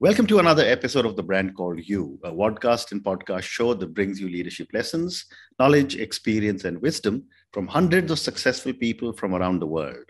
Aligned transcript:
Welcome 0.00 0.28
to 0.28 0.38
another 0.38 0.62
episode 0.62 1.06
of 1.06 1.16
The 1.16 1.24
Brand 1.24 1.56
Called 1.56 1.80
You, 1.82 2.20
a 2.22 2.30
podcast 2.30 2.92
and 2.92 3.02
podcast 3.02 3.42
show 3.42 3.74
that 3.74 3.94
brings 3.94 4.20
you 4.20 4.28
leadership 4.28 4.68
lessons, 4.72 5.24
knowledge, 5.58 5.96
experience, 5.96 6.64
and 6.64 6.80
wisdom 6.80 7.24
from 7.52 7.66
hundreds 7.66 8.12
of 8.12 8.20
successful 8.20 8.72
people 8.72 9.12
from 9.12 9.34
around 9.34 9.58
the 9.58 9.66
world. 9.66 10.04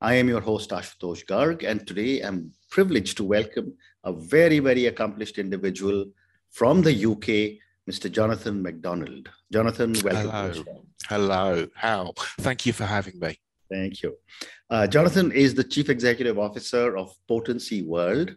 I 0.00 0.14
am 0.14 0.28
your 0.28 0.40
host, 0.40 0.70
Ashutosh 0.70 1.26
Garg, 1.26 1.68
and 1.68 1.84
today 1.84 2.20
I'm 2.20 2.52
privileged 2.70 3.16
to 3.16 3.24
welcome 3.24 3.74
a 4.04 4.12
very, 4.12 4.60
very 4.60 4.86
accomplished 4.86 5.38
individual 5.38 6.04
from 6.52 6.82
the 6.82 6.94
UK, 6.94 7.58
Mr. 7.90 8.08
Jonathan 8.08 8.62
MacDonald. 8.62 9.28
Jonathan, 9.52 9.92
welcome. 10.04 10.30
Hello. 10.30 10.84
Hello. 11.08 11.66
How? 11.74 12.12
Thank 12.38 12.64
you 12.64 12.72
for 12.72 12.84
having 12.84 13.18
me. 13.18 13.40
Thank 13.68 14.04
you. 14.04 14.16
Uh, 14.70 14.86
Jonathan 14.86 15.32
is 15.32 15.52
the 15.52 15.64
Chief 15.64 15.90
Executive 15.90 16.38
Officer 16.38 16.96
of 16.96 17.12
Potency 17.26 17.82
World. 17.82 18.36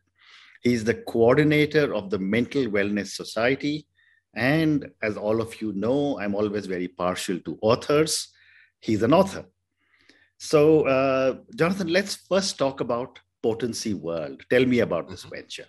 He's 0.61 0.83
the 0.83 0.95
coordinator 0.95 1.93
of 1.93 2.09
the 2.09 2.19
Mental 2.19 2.65
Wellness 2.65 3.07
Society. 3.07 3.85
And 4.35 4.87
as 5.01 5.17
all 5.17 5.41
of 5.41 5.61
you 5.61 5.73
know, 5.73 6.19
I'm 6.19 6.35
always 6.35 6.65
very 6.65 6.87
partial 6.87 7.39
to 7.39 7.57
authors. 7.61 8.29
He's 8.79 9.03
an 9.03 9.13
author. 9.13 9.45
So, 10.37 10.87
uh, 10.87 11.37
Jonathan, 11.55 11.87
let's 11.87 12.15
first 12.15 12.57
talk 12.57 12.79
about 12.79 13.19
Potency 13.41 13.93
World. 13.93 14.41
Tell 14.49 14.65
me 14.65 14.79
about 14.79 15.09
this 15.09 15.21
mm-hmm. 15.21 15.35
venture. 15.35 15.65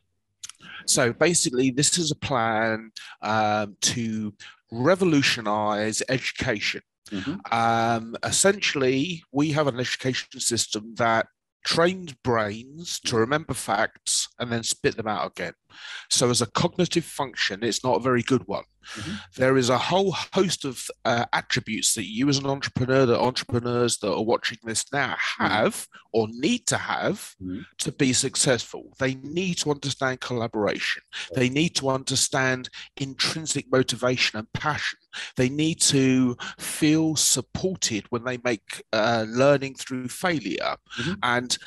So, 0.86 1.12
basically, 1.12 1.70
this 1.70 1.98
is 1.98 2.10
a 2.10 2.16
plan 2.16 2.92
um, 3.22 3.76
to 3.82 4.34
revolutionize 4.70 6.02
education. 6.08 6.82
Mm-hmm. 7.10 7.34
Um, 7.50 8.16
essentially, 8.22 9.24
we 9.32 9.50
have 9.52 9.66
an 9.66 9.80
education 9.80 10.38
system 10.38 10.94
that 10.96 11.26
trained 11.64 12.16
brains 12.22 13.00
to 13.00 13.16
remember 13.16 13.54
facts 13.54 14.28
and 14.38 14.50
then 14.50 14.62
spit 14.62 14.96
them 14.96 15.06
out 15.06 15.30
again. 15.30 15.52
So, 16.10 16.30
as 16.30 16.40
a 16.40 16.50
cognitive 16.50 17.04
function, 17.04 17.62
it's 17.62 17.84
not 17.84 17.96
a 17.96 18.02
very 18.02 18.22
good 18.22 18.46
one. 18.46 18.64
Mm-hmm. 18.96 19.14
There 19.36 19.56
is 19.56 19.68
a 19.68 19.78
whole 19.78 20.12
host 20.12 20.64
of 20.64 20.86
uh, 21.04 21.26
attributes 21.32 21.94
that 21.94 22.06
you, 22.06 22.28
as 22.28 22.38
an 22.38 22.46
entrepreneur, 22.46 23.06
that 23.06 23.20
entrepreneurs 23.20 23.98
that 23.98 24.12
are 24.12 24.22
watching 24.22 24.58
this 24.62 24.92
now 24.92 25.14
mm-hmm. 25.14 25.44
have 25.44 25.74
mm-hmm. 25.74 25.98
or 26.12 26.28
need 26.30 26.66
to 26.68 26.76
have 26.76 27.34
mm-hmm. 27.42 27.60
to 27.78 27.92
be 27.92 28.12
successful. 28.12 28.92
They 28.98 29.14
need 29.14 29.58
to 29.58 29.70
understand 29.70 30.20
collaboration, 30.20 31.02
they 31.34 31.48
need 31.48 31.76
to 31.76 31.90
understand 31.90 32.68
intrinsic 32.96 33.70
motivation 33.70 34.38
and 34.38 34.52
passion. 34.52 34.98
They 35.36 35.48
need 35.48 35.80
to 35.82 36.36
feel 36.58 37.16
supported 37.16 38.04
when 38.10 38.24
they 38.24 38.38
make 38.44 38.84
uh, 38.92 39.26
learning 39.28 39.74
through 39.74 40.08
failure. 40.08 40.76
Mm-hmm. 40.98 41.14
And 41.22 41.58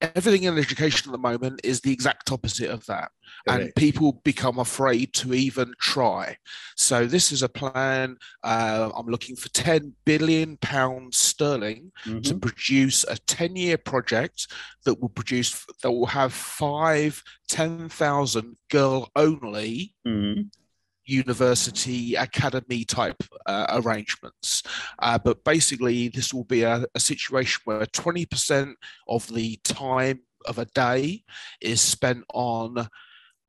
everything 0.00 0.44
in 0.44 0.58
education 0.58 1.10
at 1.10 1.12
the 1.12 1.18
moment 1.18 1.60
is 1.64 1.80
the 1.80 1.92
exact 1.92 2.30
opposite 2.32 2.70
of 2.70 2.84
that. 2.86 3.10
And 3.46 3.74
people 3.74 4.20
become 4.24 4.58
afraid 4.58 5.14
to 5.14 5.34
even 5.34 5.72
try. 5.80 6.36
So 6.76 7.06
this 7.06 7.32
is 7.32 7.42
a 7.42 7.48
plan. 7.48 8.16
Uh, 8.42 8.90
I'm 8.94 9.06
looking 9.06 9.36
for 9.36 9.48
10 9.50 9.94
billion 10.04 10.56
pounds 10.58 11.16
sterling 11.16 11.92
mm-hmm. 12.04 12.20
to 12.20 12.38
produce 12.38 13.04
a 13.04 13.16
10 13.16 13.56
year 13.56 13.78
project 13.78 14.48
that 14.84 15.00
will 15.00 15.08
produce, 15.08 15.64
that 15.82 15.90
will 15.90 16.06
have 16.06 16.32
five 16.32 17.22
10,000 17.48 18.56
girl 18.68 19.10
only 19.16 19.94
mm-hmm 20.06 20.42
university 21.06 22.14
academy 22.14 22.84
type 22.84 23.22
uh, 23.46 23.66
arrangements. 23.70 24.62
Uh, 24.98 25.18
but 25.18 25.42
basically, 25.44 26.08
this 26.08 26.32
will 26.32 26.44
be 26.44 26.62
a, 26.62 26.84
a 26.94 27.00
situation 27.00 27.60
where 27.64 27.84
20% 27.86 28.74
of 29.08 29.26
the 29.34 29.58
time 29.64 30.20
of 30.46 30.58
a 30.58 30.64
day 30.66 31.22
is 31.60 31.80
spent 31.80 32.24
on 32.32 32.88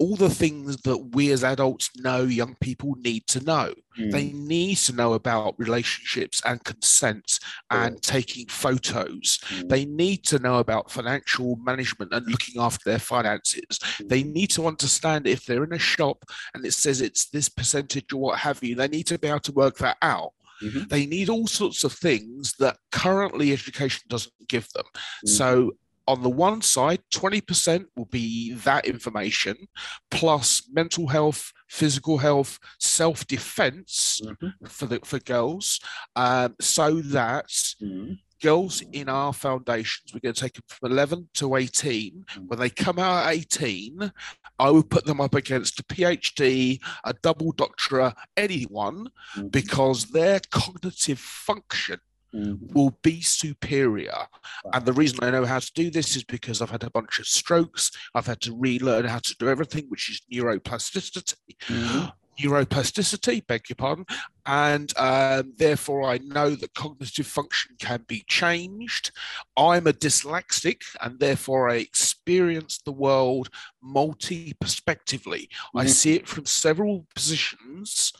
all 0.01 0.15
the 0.15 0.31
things 0.31 0.77
that 0.77 0.97
we 0.97 1.31
as 1.31 1.43
adults 1.43 1.91
know 1.97 2.23
young 2.23 2.55
people 2.59 2.95
need 2.97 3.27
to 3.27 3.39
know. 3.43 3.71
Mm. 3.99 4.11
They 4.11 4.31
need 4.31 4.77
to 4.77 4.95
know 4.95 5.13
about 5.13 5.53
relationships 5.59 6.41
and 6.43 6.63
consent 6.63 7.39
and 7.69 8.01
taking 8.01 8.47
photos. 8.47 9.37
Mm. 9.49 9.69
They 9.69 9.85
need 9.85 10.23
to 10.25 10.39
know 10.39 10.57
about 10.57 10.89
financial 10.89 11.55
management 11.57 12.13
and 12.13 12.25
looking 12.25 12.59
after 12.59 12.89
their 12.89 12.99
finances. 12.99 13.77
Mm. 13.79 14.09
They 14.09 14.23
need 14.23 14.49
to 14.51 14.65
understand 14.65 15.27
if 15.27 15.45
they're 15.45 15.63
in 15.63 15.73
a 15.73 15.79
shop 15.79 16.25
and 16.55 16.65
it 16.65 16.73
says 16.73 17.01
it's 17.01 17.29
this 17.29 17.47
percentage 17.47 18.11
or 18.11 18.21
what 18.21 18.39
have 18.39 18.63
you, 18.63 18.73
they 18.73 18.87
need 18.87 19.05
to 19.07 19.19
be 19.19 19.27
able 19.27 19.39
to 19.41 19.51
work 19.51 19.77
that 19.77 19.97
out. 20.01 20.33
Mm-hmm. 20.63 20.87
They 20.89 21.05
need 21.05 21.29
all 21.29 21.47
sorts 21.47 21.83
of 21.83 21.93
things 21.93 22.53
that 22.59 22.77
currently 22.91 23.51
education 23.51 24.03
doesn't 24.07 24.33
give 24.47 24.67
them. 24.73 24.85
Mm-hmm. 24.85 25.27
So 25.29 25.71
on 26.07 26.23
the 26.23 26.29
one 26.29 26.61
side, 26.61 27.01
20% 27.13 27.85
will 27.95 28.05
be 28.05 28.53
that 28.53 28.85
information 28.85 29.67
plus 30.09 30.67
mental 30.71 31.07
health, 31.07 31.51
physical 31.69 32.17
health, 32.17 32.59
self 32.79 33.25
defense 33.27 34.21
mm-hmm. 34.23 34.65
for 34.65 34.87
the 34.87 34.99
for 35.03 35.19
girls, 35.19 35.79
um, 36.15 36.55
so 36.59 36.95
that 37.01 37.47
mm-hmm. 37.47 38.13
girls 38.41 38.81
in 38.91 39.09
our 39.09 39.31
foundations, 39.31 40.13
we're 40.13 40.19
going 40.19 40.33
to 40.33 40.41
take 40.41 40.53
them 40.53 40.63
from 40.67 40.91
11 40.91 41.29
to 41.35 41.55
18. 41.55 42.11
Mm-hmm. 42.11 42.47
When 42.47 42.59
they 42.59 42.69
come 42.69 42.99
out 42.99 43.27
at 43.27 43.33
18, 43.33 44.11
I 44.59 44.69
would 44.69 44.89
put 44.89 45.05
them 45.05 45.21
up 45.21 45.35
against 45.35 45.79
a 45.79 45.83
PhD, 45.83 46.81
a 47.03 47.13
double 47.13 47.51
doctorate, 47.51 48.15
anyone, 48.35 49.09
mm-hmm. 49.35 49.47
because 49.47 50.05
their 50.05 50.39
cognitive 50.51 51.19
function 51.19 51.99
mm. 52.33 52.73
will 52.73 52.97
be 53.01 53.21
superior. 53.21 54.27
Wow. 54.65 54.71
And 54.73 54.85
the 54.85 54.93
reason 54.93 55.19
I 55.21 55.31
know 55.31 55.45
how 55.45 55.59
to 55.59 55.71
do 55.73 55.89
this 55.89 56.15
is 56.15 56.23
because 56.23 56.61
I've 56.61 56.69
had 56.69 56.83
a 56.83 56.89
bunch 56.89 57.19
of 57.19 57.27
strokes. 57.27 57.91
I've 58.15 58.27
had 58.27 58.41
to 58.41 58.55
relearn 58.55 59.05
how 59.05 59.19
to 59.19 59.35
do 59.37 59.49
everything, 59.49 59.85
which 59.89 60.09
is 60.09 60.21
neuroplasticity. 60.31 61.35
Mm. 61.67 62.13
Neuroplasticity, 62.39 63.45
beg 63.45 63.69
your 63.69 63.75
pardon, 63.75 64.05
and 64.47 64.97
um, 64.97 65.53
therefore 65.57 66.05
I 66.09 66.17
know 66.19 66.51
that 66.51 66.73
cognitive 66.73 67.27
function 67.27 67.75
can 67.77 68.03
be 68.07 68.23
changed. 68.25 69.11
I'm 69.57 69.85
a 69.85 69.93
dyslexic, 69.93 70.81
and 71.01 71.19
therefore 71.19 71.69
I 71.69 71.75
experience 71.75 72.79
the 72.83 72.93
world 72.93 73.49
multi 73.83 74.53
perspectively. 74.59 75.49
Mm. 75.75 75.81
I 75.81 75.85
see 75.85 76.15
it 76.15 76.27
from 76.27 76.45
several 76.45 77.05
positions 77.13 78.13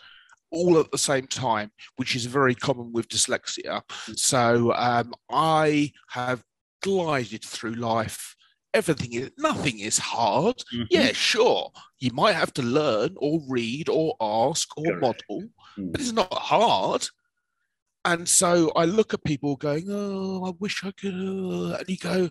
all 0.52 0.80
at 0.80 0.92
the 0.92 0.98
same 0.98 1.28
time, 1.28 1.72
which 1.96 2.16
is 2.16 2.26
very 2.26 2.54
common 2.54 2.92
with 2.92 3.08
dyslexia. 3.08 3.82
So 4.16 4.74
um, 4.76 5.14
I 5.32 5.92
have 6.10 6.44
glided 6.82 7.44
through 7.44 7.76
life. 7.76 8.36
Everything 8.74 9.14
is 9.14 9.32
nothing 9.38 9.80
is 9.80 9.98
hard. 9.98 10.58
Mm-hmm. 10.74 10.84
Yeah, 10.90 11.12
sure. 11.12 11.72
You 12.00 12.12
might 12.14 12.36
have 12.36 12.54
to 12.54 12.62
learn 12.62 13.16
or 13.18 13.42
read 13.48 13.90
or 13.90 14.16
ask 14.22 14.78
or 14.78 14.86
Correct. 14.86 15.02
model, 15.02 15.42
mm-hmm. 15.78 15.92
but 15.92 16.02
it's 16.02 16.14
not 16.14 16.34
hard. 16.34 17.08
And 18.04 18.28
so 18.28 18.72
I 18.76 18.86
look 18.86 19.14
at 19.14 19.24
people 19.24 19.56
going, 19.58 19.86
"Oh, 19.90 20.46
I 20.46 20.54
wish 20.60 20.84
I 20.84 20.92
could," 20.92 21.14
and 21.14 21.84
you 21.88 21.98
go, 21.98 22.30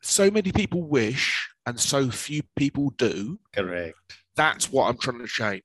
"So 0.00 0.30
many 0.30 0.52
people 0.52 0.82
wish, 0.82 1.48
and 1.66 1.78
so 1.78 2.10
few 2.10 2.42
people 2.56 2.90
do." 2.90 3.38
Correct. 3.52 3.98
That's 4.36 4.70
what 4.72 4.88
I'm 4.88 4.96
trying 4.96 5.18
to 5.18 5.26
change. 5.26 5.62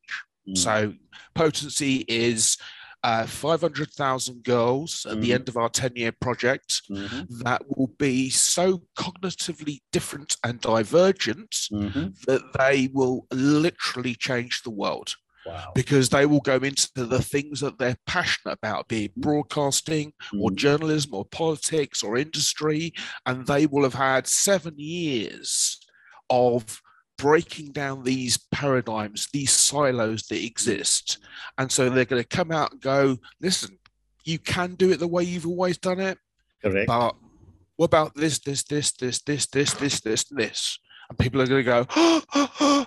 Mm. 0.49 0.57
So 0.57 0.93
potency 1.35 2.05
is 2.07 2.57
uh, 3.03 3.25
500,000 3.25 4.43
girls 4.43 5.05
at 5.05 5.13
mm-hmm. 5.13 5.21
the 5.21 5.33
end 5.33 5.49
of 5.49 5.57
our 5.57 5.69
10 5.69 5.93
year 5.95 6.11
project 6.11 6.81
mm-hmm. 6.89 7.21
that 7.43 7.61
will 7.67 7.93
be 7.97 8.29
so 8.29 8.83
cognitively 8.97 9.79
different 9.91 10.35
and 10.43 10.59
divergent 10.59 11.51
mm-hmm. 11.71 12.07
that 12.27 12.41
they 12.57 12.89
will 12.93 13.25
literally 13.31 14.15
change 14.15 14.63
the 14.63 14.69
world. 14.69 15.15
Wow. 15.45 15.71
Because 15.73 16.09
they 16.09 16.25
will 16.25 16.41
go 16.41 16.57
into 16.57 16.89
the 16.93 17.21
things 17.21 17.61
that 17.61 17.79
they're 17.79 17.97
passionate 18.05 18.57
about, 18.61 18.89
be 18.89 19.05
it 19.05 19.17
mm. 19.17 19.21
broadcasting 19.21 20.11
or 20.37 20.51
mm. 20.51 20.55
journalism 20.55 21.13
or 21.13 21.23
politics 21.25 22.03
or 22.03 22.17
industry, 22.17 22.93
and 23.25 23.47
they 23.47 23.65
will 23.65 23.83
have 23.83 23.93
had 23.93 24.27
seven 24.27 24.73
years 24.77 25.79
of 26.29 26.81
breaking 27.19 27.71
down 27.73 28.03
these 28.03 28.37
paradigms, 28.51 29.27
these 29.31 29.51
silos 29.51 30.23
that 30.27 30.39
mm. 30.39 30.47
exist. 30.47 31.19
And 31.57 31.71
so 31.71 31.89
they're 31.89 32.05
going 32.05 32.23
to 32.23 32.27
come 32.27 32.51
out 32.51 32.71
and 32.71 32.81
go, 32.81 33.17
listen, 33.41 33.77
you 34.23 34.39
can 34.39 34.75
do 34.75 34.91
it 34.91 34.99
the 34.99 35.07
way 35.07 35.23
you've 35.23 35.45
always 35.45 35.77
done 35.77 35.99
it. 35.99 36.17
Correct. 36.63 36.87
But 36.87 37.15
what 37.75 37.85
about 37.85 38.15
this, 38.15 38.39
this, 38.39 38.63
this, 38.63 38.91
this, 38.91 39.19
this, 39.21 39.45
this, 39.47 39.73
this, 39.73 39.99
this, 39.99 40.23
this? 40.23 40.79
And 41.09 41.19
people 41.19 41.41
are 41.41 41.47
going 41.47 41.65
to 41.65 41.85
go, 41.85 42.85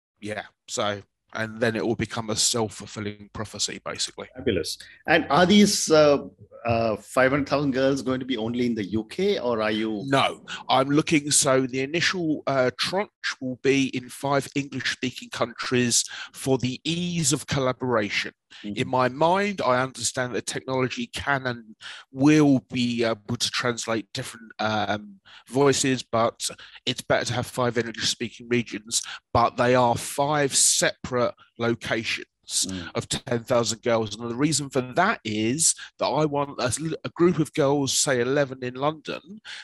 yeah. 0.20 0.42
So, 0.68 1.02
and 1.36 1.60
then 1.60 1.76
it 1.76 1.86
will 1.86 1.96
become 1.96 2.30
a 2.30 2.36
self 2.36 2.74
fulfilling 2.74 3.30
prophecy, 3.32 3.80
basically. 3.84 4.28
Fabulous. 4.34 4.78
And 5.06 5.26
are 5.30 5.46
these, 5.46 5.90
uh, 5.90 6.26
uh, 6.66 6.96
500,000 6.96 7.70
girls 7.70 8.02
going 8.02 8.18
to 8.18 8.26
be 8.26 8.36
only 8.36 8.66
in 8.66 8.74
the 8.74 8.96
UK 8.96 9.42
or 9.44 9.62
are 9.62 9.70
you? 9.70 10.02
No, 10.06 10.44
I'm 10.68 10.88
looking. 10.88 11.30
So 11.30 11.66
the 11.66 11.80
initial 11.82 12.42
uh, 12.46 12.70
tranche 12.76 13.10
will 13.40 13.60
be 13.62 13.86
in 13.96 14.08
five 14.08 14.48
English 14.56 14.90
speaking 14.90 15.30
countries 15.30 16.04
for 16.32 16.58
the 16.58 16.80
ease 16.84 17.32
of 17.32 17.46
collaboration. 17.46 18.32
Mm-hmm. 18.64 18.76
In 18.76 18.88
my 18.88 19.08
mind, 19.08 19.60
I 19.60 19.82
understand 19.82 20.34
that 20.34 20.46
technology 20.46 21.06
can 21.08 21.46
and 21.46 21.76
will 22.12 22.60
be 22.72 23.04
able 23.04 23.36
to 23.36 23.50
translate 23.50 24.08
different 24.12 24.52
um, 24.58 25.20
voices, 25.48 26.02
but 26.02 26.48
it's 26.84 27.02
better 27.02 27.24
to 27.26 27.34
have 27.34 27.46
five 27.46 27.78
English 27.78 28.08
speaking 28.08 28.48
regions, 28.48 29.02
but 29.32 29.56
they 29.56 29.74
are 29.74 29.96
five 29.96 30.54
separate 30.54 31.34
locations 31.58 32.26
mm. 32.48 32.90
of 32.94 33.08
10,000 33.08 33.82
girls. 33.82 34.16
And 34.16 34.30
the 34.30 34.34
reason 34.34 34.70
for 34.70 34.80
that 34.80 35.20
is 35.24 35.74
that 35.98 36.06
I 36.06 36.24
want 36.24 36.60
a, 36.60 36.96
a, 37.04 37.10
group 37.10 37.38
of 37.38 37.52
girls, 37.54 37.98
say 37.98 38.20
11 38.20 38.62
in 38.62 38.74
London, 38.74 39.20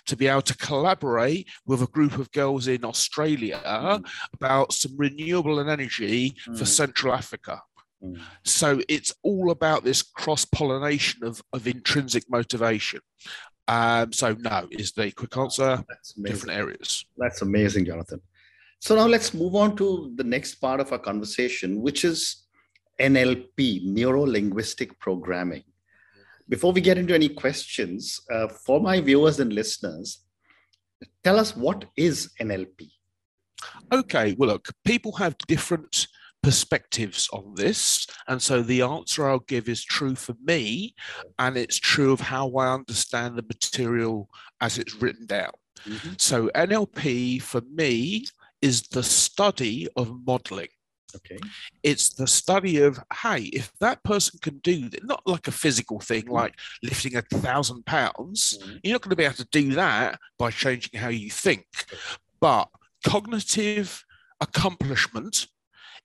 to 0.06 0.17
be 0.17 0.26
able 0.26 0.43
to 0.43 0.56
collaborate 0.56 1.49
with 1.67 1.82
a 1.82 1.87
group 1.87 2.19
of 2.19 2.31
girls 2.32 2.67
in 2.67 2.85
Australia 2.85 3.61
mm. 3.64 4.05
about 4.35 4.73
some 4.73 4.96
renewable 4.96 5.61
energy 5.61 6.35
mm. 6.49 6.58
for 6.58 6.64
Central 6.64 7.14
Africa. 7.14 7.61
Mm. 8.02 8.19
So 8.44 8.81
it's 8.88 9.12
all 9.22 9.50
about 9.50 9.84
this 9.84 10.02
cross 10.02 10.44
pollination 10.44 11.25
of, 11.25 11.43
of 11.52 11.66
intrinsic 11.66 12.25
motivation. 12.31 13.00
Um, 13.69 14.12
so 14.12 14.37
no 14.38 14.66
is 14.70 14.93
the 14.93 15.10
quick 15.12 15.37
answer. 15.37 15.84
Different 16.22 16.56
areas. 16.56 17.04
That's 17.16 17.43
amazing, 17.43 17.87
Jonathan. 17.87 18.20
So 18.81 18.96
now 18.96 19.06
let's 19.06 19.32
move 19.32 19.54
on 19.54 19.76
to 19.76 20.12
the 20.16 20.25
next 20.25 20.56
part 20.56 20.81
of 20.81 20.90
our 20.90 20.99
conversation, 20.99 21.81
which 21.81 22.04
is 22.04 22.46
NLP, 23.00 23.84
Neuro 23.84 24.26
Linguistic 24.26 24.99
Programming. 24.99 25.62
Before 26.49 26.72
we 26.72 26.81
get 26.81 26.99
into 26.99 27.14
any 27.14 27.28
questions, 27.28 28.20
uh, 28.31 28.49
for 28.49 28.81
my 28.81 29.00
viewers 29.00 29.38
and 29.38 29.52
listeners, 29.52 30.25
tell 31.22 31.38
us 31.38 31.56
what 31.56 31.84
is 31.96 32.31
NLP? 32.40 32.90
Okay, 33.93 34.34
well, 34.37 34.50
look, 34.50 34.69
people 34.84 35.12
have 35.12 35.37
different 35.46 36.08
perspectives 36.43 37.29
on 37.33 37.55
this. 37.55 38.06
And 38.29 38.41
so 38.43 38.62
the 38.62 38.83
answer 38.83 39.29
I'll 39.29 39.41
give 39.41 39.69
is 39.69 39.85
true 39.85 40.15
for 40.15 40.35
me, 40.44 40.94
and 41.39 41.56
it's 41.56 41.79
true 41.79 42.12
of 42.12 42.21
how 42.21 42.50
I 42.56 42.73
understand 42.73 43.37
the 43.37 43.43
material 43.43 44.29
as 44.61 44.79
it's 44.79 44.94
written 44.94 45.27
down. 45.27 45.53
Mm-hmm. 45.87 46.12
So 46.19 46.49
NLP 46.55 47.43
for 47.43 47.62
me 47.73 48.27
is 48.61 48.83
the 48.83 49.03
study 49.03 49.89
of 49.97 50.25
modeling. 50.27 50.69
Okay. 51.15 51.39
It's 51.83 52.11
the 52.11 52.27
study 52.27 52.81
of, 52.81 52.99
hey, 53.23 53.43
if 53.53 53.71
that 53.81 54.03
person 54.03 54.38
can 54.41 54.59
do 54.59 54.88
that, 54.88 55.05
not 55.05 55.23
like 55.27 55.47
a 55.47 55.53
physical 55.53 56.00
thing 56.00 56.23
mm. 56.23 56.31
like 56.31 56.55
lifting 56.83 57.17
a 57.17 57.23
thousand 57.23 57.85
pounds, 57.85 58.59
mm. 58.62 58.81
you're 58.83 58.95
not 58.95 59.03
going 59.03 59.11
to 59.11 59.17
be 59.17 59.25
able 59.25 59.35
to 59.35 59.49
do 59.53 59.75
that 59.75 60.19
by 60.38 60.50
changing 60.50 60.99
how 60.99 61.09
you 61.09 61.31
think. 61.31 61.67
But 62.41 62.69
cognitive 63.05 64.05
accomplishment 64.41 65.49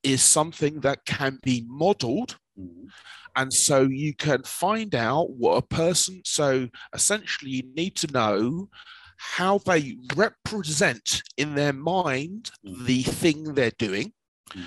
is 0.03 0.21
something 0.21 0.81
that 0.81 1.05
can 1.05 1.39
be 1.44 1.65
modeled. 1.67 2.38
Mm. 2.59 2.88
And 3.35 3.53
so 3.53 3.83
you 3.83 4.15
can 4.15 4.44
find 4.44 4.95
out 4.95 5.31
what 5.31 5.57
a 5.57 5.61
person, 5.61 6.21
so 6.25 6.69
essentially, 6.94 7.51
you 7.51 7.63
need 7.75 7.95
to 7.97 8.11
know 8.11 8.69
how 9.17 9.57
they 9.59 9.97
represent 10.15 11.23
in 11.38 11.55
their 11.55 11.73
mind 11.73 12.51
mm. 12.65 12.85
the 12.85 13.03
thing 13.03 13.53
they're 13.53 13.71
doing. 13.77 14.13
Mm. 14.51 14.63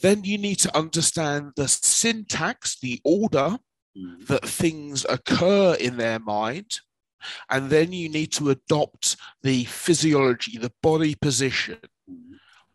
Then 0.00 0.24
you 0.24 0.38
need 0.38 0.58
to 0.60 0.76
understand 0.76 1.52
the 1.56 1.68
syntax, 1.68 2.78
the 2.80 3.00
order 3.04 3.58
that 4.26 4.44
things 4.44 5.06
occur 5.08 5.74
in 5.74 5.96
their 5.96 6.18
mind. 6.18 6.80
And 7.48 7.70
then 7.70 7.92
you 7.92 8.08
need 8.08 8.32
to 8.32 8.50
adopt 8.50 9.16
the 9.42 9.64
physiology, 9.64 10.58
the 10.58 10.72
body 10.82 11.14
position. 11.14 11.78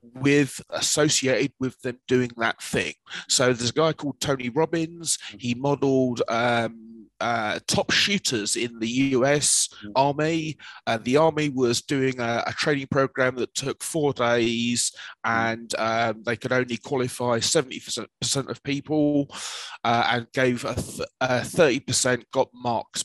With 0.02 0.62
associated 0.70 1.54
with 1.60 1.80
them 1.82 2.00
doing 2.08 2.32
that 2.38 2.62
thing. 2.62 2.94
So 3.28 3.54
there's 3.54 3.70
a 3.70 3.74
guy 3.74 3.94
called 3.94 4.20
Tony 4.20 4.50
Robbins. 4.50 5.18
He 5.38 5.54
modeled 5.54 6.22
um, 6.28 6.90
uh, 7.22 7.60
top 7.68 7.92
shooters 7.92 8.56
in 8.56 8.80
the 8.80 8.88
US 8.88 9.70
mm. 9.84 9.92
Army. 9.96 10.58
Uh, 10.88 10.98
the 11.02 11.18
Army 11.18 11.50
was 11.50 11.82
doing 11.82 12.20
a, 12.20 12.44
a, 12.48 12.54
training 12.54 12.88
program 12.90 13.36
that 13.36 13.54
took 13.54 13.84
four 13.84 14.14
days, 14.14 14.92
mm. 15.26 15.32
and 15.32 15.76
um, 15.78 16.24
they 16.24 16.36
could 16.36 16.52
only 16.52 16.78
qualify 16.78 17.40
70% 17.40 18.08
of 18.50 18.64
people 18.64 19.28
uh, 19.84 20.08
and 20.12 20.32
gave 20.32 20.64
a, 20.66 20.76
th- 20.76 21.08
a 21.22 21.40
30% 21.42 22.24
got 22.32 22.50
marks. 22.54 23.04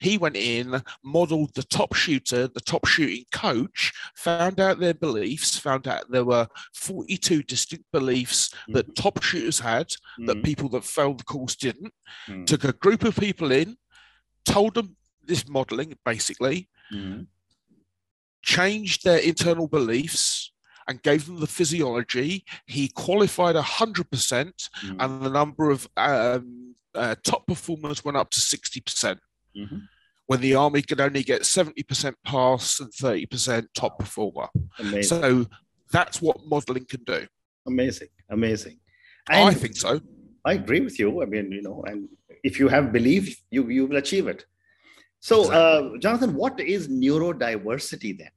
He 0.00 0.18
went 0.18 0.36
in, 0.36 0.82
modeled 1.04 1.54
the 1.54 1.62
top 1.62 1.94
shooter, 1.94 2.48
the 2.48 2.60
top 2.60 2.86
shooting 2.86 3.24
coach, 3.32 3.92
found 4.14 4.60
out 4.60 4.78
their 4.78 4.94
beliefs, 4.94 5.58
found 5.58 5.88
out 5.88 6.10
there 6.10 6.24
were 6.24 6.48
42 6.74 7.42
distinct 7.44 7.84
beliefs 7.92 8.50
mm-hmm. 8.50 8.72
that 8.74 8.96
top 8.96 9.22
shooters 9.22 9.60
had 9.60 9.88
mm-hmm. 9.88 10.26
that 10.26 10.42
people 10.42 10.68
that 10.70 10.84
failed 10.84 11.20
the 11.20 11.24
course 11.24 11.56
didn't. 11.56 11.92
Mm-hmm. 12.28 12.44
Took 12.44 12.64
a 12.64 12.72
group 12.72 13.04
of 13.04 13.16
people 13.16 13.52
in, 13.52 13.76
told 14.44 14.74
them 14.74 14.96
this 15.24 15.48
modeling 15.48 15.96
basically, 16.04 16.68
mm-hmm. 16.92 17.22
changed 18.42 19.04
their 19.04 19.18
internal 19.18 19.68
beliefs 19.68 20.52
and 20.88 21.02
gave 21.02 21.26
them 21.26 21.40
the 21.40 21.46
physiology. 21.46 22.44
He 22.66 22.88
qualified 22.88 23.54
100%, 23.54 24.04
mm-hmm. 24.04 24.96
and 25.00 25.22
the 25.22 25.30
number 25.30 25.70
of 25.70 25.88
um, 25.96 26.74
uh, 26.94 27.14
top 27.24 27.46
performers 27.46 28.04
went 28.04 28.16
up 28.16 28.30
to 28.30 28.40
60% 28.40 29.18
mm-hmm. 29.56 29.78
when 30.26 30.40
the 30.40 30.54
army 30.54 30.82
could 30.82 31.00
only 31.00 31.22
get 31.22 31.42
70% 31.42 32.14
pass 32.24 32.80
and 32.80 32.92
30% 32.92 33.66
top 33.74 33.98
performer. 33.98 34.48
Amazing. 34.78 35.02
So 35.02 35.46
that's 35.90 36.20
what 36.22 36.38
modeling 36.46 36.86
can 36.86 37.04
do. 37.04 37.26
Amazing, 37.66 38.08
amazing. 38.30 38.78
And 39.30 39.48
I 39.48 39.54
think 39.54 39.76
so. 39.76 40.00
I 40.44 40.54
agree 40.54 40.80
with 40.80 40.98
you. 40.98 41.22
I 41.22 41.26
mean, 41.26 41.52
you 41.52 41.62
know, 41.62 41.84
and 41.86 42.08
if 42.42 42.58
you 42.58 42.68
have 42.68 42.92
belief, 42.92 43.40
you 43.50 43.68
you 43.68 43.86
will 43.86 43.96
achieve 43.96 44.26
it. 44.26 44.44
So, 45.20 45.42
exactly. 45.42 45.96
uh, 45.96 45.98
Jonathan, 45.98 46.34
what 46.34 46.58
is 46.58 46.88
neurodiversity 46.88 48.18
then? 48.18 48.30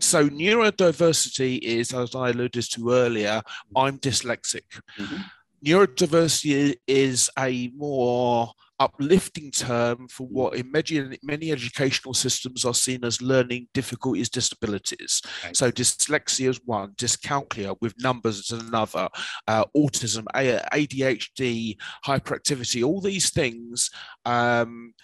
So, 0.00 0.28
neurodiversity 0.28 1.60
is, 1.60 1.94
as 1.94 2.16
I 2.16 2.30
alluded 2.30 2.64
to 2.72 2.90
earlier, 2.90 3.40
I'm 3.76 3.98
dyslexic. 3.98 4.64
Mm-hmm. 4.98 5.22
Neurodiversity 5.64 6.76
is 6.88 7.30
a 7.38 7.68
more 7.76 8.52
uplifting 8.80 9.50
term 9.50 10.08
for 10.08 10.26
what 10.26 10.56
in 10.56 10.70
many, 10.70 11.18
many 11.22 11.52
educational 11.52 12.14
systems 12.14 12.64
are 12.64 12.74
seen 12.74 13.04
as 13.04 13.22
learning 13.22 13.68
difficulties, 13.72 14.28
disabilities. 14.28 15.22
So 15.52 15.70
dyslexia 15.70 16.50
is 16.50 16.60
one, 16.64 16.92
dyscalculia 16.92 17.76
with 17.80 17.94
numbers 18.02 18.38
is 18.38 18.50
another, 18.50 19.08
uh, 19.46 19.64
autism, 19.76 20.24
ADHD, 20.34 21.76
hyperactivity, 22.04 22.84
all 22.84 23.00
these 23.00 23.30
things 23.30 23.90
um, 24.24 24.94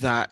that 0.00 0.30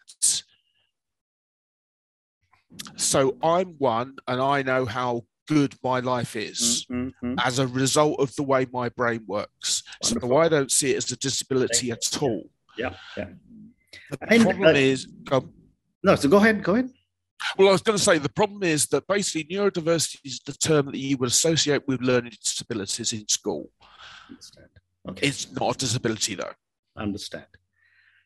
so 2.96 3.36
I'm 3.42 3.74
one 3.78 4.16
and 4.26 4.40
I 4.40 4.62
know 4.62 4.84
how 4.84 5.22
good 5.46 5.74
my 5.82 6.00
life 6.00 6.36
is 6.36 6.86
mm-hmm. 6.90 7.34
as 7.38 7.58
a 7.58 7.66
result 7.66 8.18
of 8.20 8.34
the 8.36 8.42
way 8.42 8.66
my 8.72 8.88
brain 8.88 9.22
works. 9.26 9.82
Wonderful. 10.02 10.28
So 10.28 10.36
I 10.36 10.48
don't 10.48 10.70
see 10.70 10.92
it 10.92 10.96
as 10.96 11.12
a 11.12 11.16
disability 11.16 11.90
at 11.90 12.22
all. 12.22 12.44
Yeah, 12.76 12.94
yeah. 13.16 13.28
The 14.10 14.18
and, 14.32 14.42
problem 14.42 14.74
uh, 14.74 14.78
is, 14.78 15.06
no. 16.02 16.16
So 16.16 16.28
go 16.28 16.38
ahead, 16.38 16.62
go 16.62 16.74
ahead. 16.74 16.90
Well, 17.58 17.68
I 17.68 17.72
was 17.72 17.82
going 17.82 17.98
to 17.98 18.02
say 18.02 18.18
the 18.18 18.28
problem 18.28 18.62
is 18.62 18.86
that 18.86 19.06
basically 19.06 19.44
neurodiversity 19.54 20.18
is 20.24 20.40
the 20.44 20.52
term 20.52 20.86
that 20.86 20.96
you 20.96 21.16
would 21.18 21.28
associate 21.28 21.86
with 21.86 22.00
learning 22.00 22.32
disabilities 22.42 23.12
in 23.12 23.28
school. 23.28 23.70
Understand. 24.28 24.68
Okay. 25.08 25.26
It's 25.26 25.52
not 25.52 25.74
a 25.74 25.78
disability, 25.78 26.34
though. 26.36 26.52
Understand. 26.96 27.46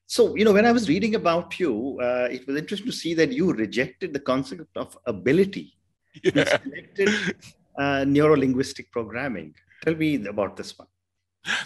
So, 0.06 0.36
you 0.36 0.44
know, 0.44 0.52
when 0.52 0.64
I 0.64 0.72
was 0.72 0.88
reading 0.88 1.14
about 1.16 1.58
you, 1.58 1.98
uh, 2.00 2.28
it 2.30 2.46
was 2.46 2.56
interesting 2.56 2.90
to 2.90 2.96
see 2.96 3.14
that 3.14 3.32
you 3.32 3.52
rejected 3.52 4.12
the 4.12 4.20
concept 4.20 4.76
of 4.76 4.96
ability. 5.06 5.74
Yeah. 6.22 6.32
You 6.34 6.44
selected 6.46 7.36
uh, 7.78 8.04
neuro 8.04 8.36
linguistic 8.36 8.90
programming. 8.90 9.54
Tell 9.84 9.94
me 9.94 10.24
about 10.26 10.56
this 10.56 10.78
one. 10.78 10.88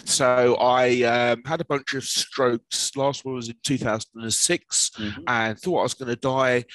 So 0.05 0.55
I 0.55 1.01
um, 1.03 1.43
had 1.45 1.61
a 1.61 1.65
bunch 1.65 1.93
of 1.93 2.03
strokes. 2.03 2.95
Last 2.95 3.25
one 3.25 3.35
was 3.35 3.49
in 3.49 3.55
2006, 3.63 4.91
mm-hmm. 4.97 5.21
and 5.27 5.59
thought 5.59 5.79
I 5.79 5.83
was 5.83 5.93
going 5.93 6.09
to 6.09 6.15
die. 6.15 6.65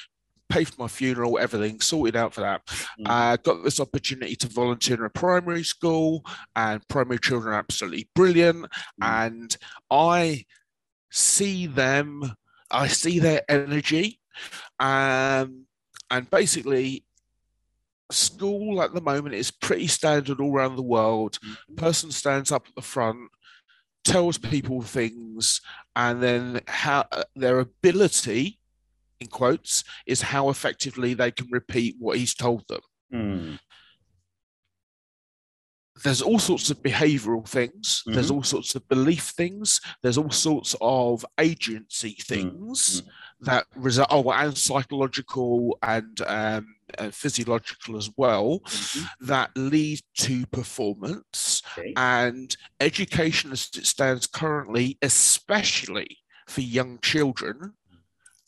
Paid 0.49 0.69
for 0.69 0.83
my 0.83 0.89
funeral, 0.89 1.39
everything 1.39 1.79
sorted 1.81 2.17
out 2.17 2.33
for 2.33 2.41
that. 2.41 2.65
Mm-hmm. 2.67 3.07
Uh, 3.07 3.37
got 3.37 3.63
this 3.63 3.81
opportunity 3.81 4.35
to 4.37 4.49
volunteer 4.49 4.97
in 4.97 5.05
a 5.05 5.11
primary 5.11 5.63
school, 5.63 6.25
and 6.57 6.87
primary 6.89 7.19
children 7.19 7.53
are 7.53 7.59
absolutely 7.59 8.09
brilliant. 8.15 8.63
Mm-hmm. 8.63 9.05
And 9.05 9.57
I 9.91 10.47
see 11.11 11.67
them, 11.67 12.33
I 12.71 12.89
see 12.89 13.19
their 13.19 13.43
energy, 13.49 14.21
um, 14.81 15.67
and 16.11 16.31
basically 16.31 17.05
school 18.11 18.83
at 18.83 18.95
the 18.95 19.01
moment 19.01 19.35
is 19.35 19.51
pretty 19.51 19.87
standard 19.87 20.41
all 20.41 20.53
around 20.55 20.77
the 20.77 20.83
world. 20.83 21.39
Mm-hmm. 21.45 21.75
Person 21.75 22.11
stands 22.11 22.51
up 22.51 22.67
at 22.67 22.75
the 22.75 22.83
front, 22.83 23.31
tells 24.05 24.39
people 24.39 24.83
things, 24.83 25.61
and 25.97 26.23
then 26.23 26.61
how 26.67 27.07
their 27.37 27.59
ability, 27.61 28.59
in 29.21 29.27
quotes, 29.27 29.85
is 30.07 30.23
how 30.23 30.49
effectively 30.49 31.15
they 31.15 31.31
can 31.31 31.49
repeat 31.51 31.97
what 31.99 32.17
he's 32.17 32.35
told 32.35 32.65
them. 32.69 32.81
Mm. 33.13 33.59
There's 36.05 36.23
all 36.23 36.39
sorts 36.39 36.71
of 36.71 36.81
behavioral 36.83 37.47
things. 37.47 38.03
Mm-hmm. 38.03 38.15
There's 38.15 38.31
all 38.31 38.45
sorts 38.45 38.75
of 38.77 38.89
belief 38.89 39.25
things. 39.25 39.81
There's 40.03 40.19
all 40.19 40.31
sorts 40.31 40.77
of 40.81 41.27
agency 41.41 42.17
things 42.21 43.03
mm-hmm. 43.03 43.09
That 43.41 43.67
result. 43.77 44.09
Oh, 44.11 44.31
and 44.31 44.57
psychological 44.57 45.79
and 45.83 46.21
um, 46.27 46.75
uh, 46.97 47.11
physiological 47.11 47.97
as 47.97 48.11
well 48.17 48.61
mm-hmm. 48.61 49.27
that 49.27 49.51
lead 49.57 50.01
to 50.17 50.47
performance 50.47 51.63
okay. 51.79 51.93
and 51.97 52.57
education 52.81 53.53
as 53.53 53.69
it 53.77 53.85
stands 53.85 54.27
currently 54.27 54.97
especially 55.03 56.19
for 56.47 56.63
young 56.63 56.99
children 57.01 57.75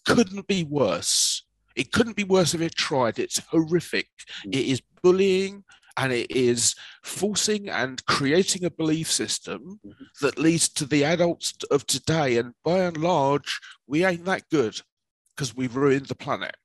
couldn't 0.06 0.46
be 0.46 0.64
worse 0.64 1.44
it 1.76 1.92
couldn't 1.92 2.16
be 2.16 2.24
worse 2.24 2.54
if 2.54 2.60
it 2.60 2.74
tried 2.74 3.18
it's 3.18 3.40
horrific 3.50 4.08
mm-hmm. 4.40 4.50
it 4.52 4.66
is 4.66 4.80
bullying 5.02 5.62
and 6.00 6.12
it 6.12 6.30
is 6.30 6.74
forcing 7.04 7.68
and 7.68 8.04
creating 8.06 8.64
a 8.64 8.70
belief 8.70 9.10
system 9.10 9.78
mm-hmm. 9.84 10.04
that 10.20 10.38
leads 10.38 10.68
to 10.68 10.84
the 10.84 11.04
adults 11.04 11.54
of 11.70 11.86
today 11.86 12.38
and 12.38 12.54
by 12.64 12.78
and 12.78 12.96
large 12.96 13.60
we 13.86 14.04
ain't 14.04 14.24
that 14.24 14.48
good 14.50 14.80
because 15.34 15.54
we've 15.54 15.76
ruined 15.76 16.06
the 16.06 16.14
planet 16.14 16.56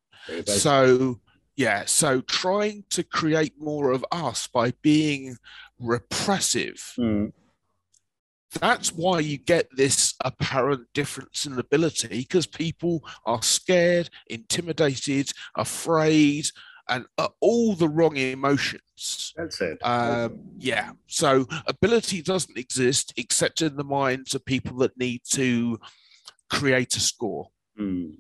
so 0.45 1.19
yeah, 1.55 1.85
so 1.85 2.21
trying 2.21 2.83
to 2.89 3.03
create 3.03 3.53
more 3.59 3.91
of 3.91 4.05
us 4.11 4.47
by 4.47 4.73
being 4.81 5.37
repressive. 5.79 6.93
Mm. 6.99 7.31
That's 8.59 8.91
why 8.91 9.19
you 9.19 9.37
get 9.37 9.67
this 9.75 10.15
apparent 10.21 10.87
difference 10.93 11.45
in 11.45 11.57
ability 11.59 12.07
because 12.07 12.45
people 12.45 13.03
are 13.25 13.41
scared, 13.41 14.09
intimidated, 14.27 15.31
afraid, 15.55 16.47
and 16.89 17.05
uh, 17.17 17.29
all 17.39 17.75
the 17.75 17.89
wrong 17.89 18.17
emotions. 18.17 19.33
That's 19.35 19.59
it. 19.61 19.77
Um, 19.83 20.39
yeah. 20.57 20.91
So 21.07 21.47
ability 21.67 22.21
doesn't 22.21 22.57
exist 22.57 23.13
except 23.17 23.61
in 23.61 23.75
the 23.75 23.83
minds 23.83 24.35
of 24.35 24.45
people 24.45 24.77
that 24.77 24.97
need 24.97 25.21
to 25.31 25.79
create 26.49 26.95
a 26.95 26.99
score. 26.99 27.49
Mm. 27.79 28.17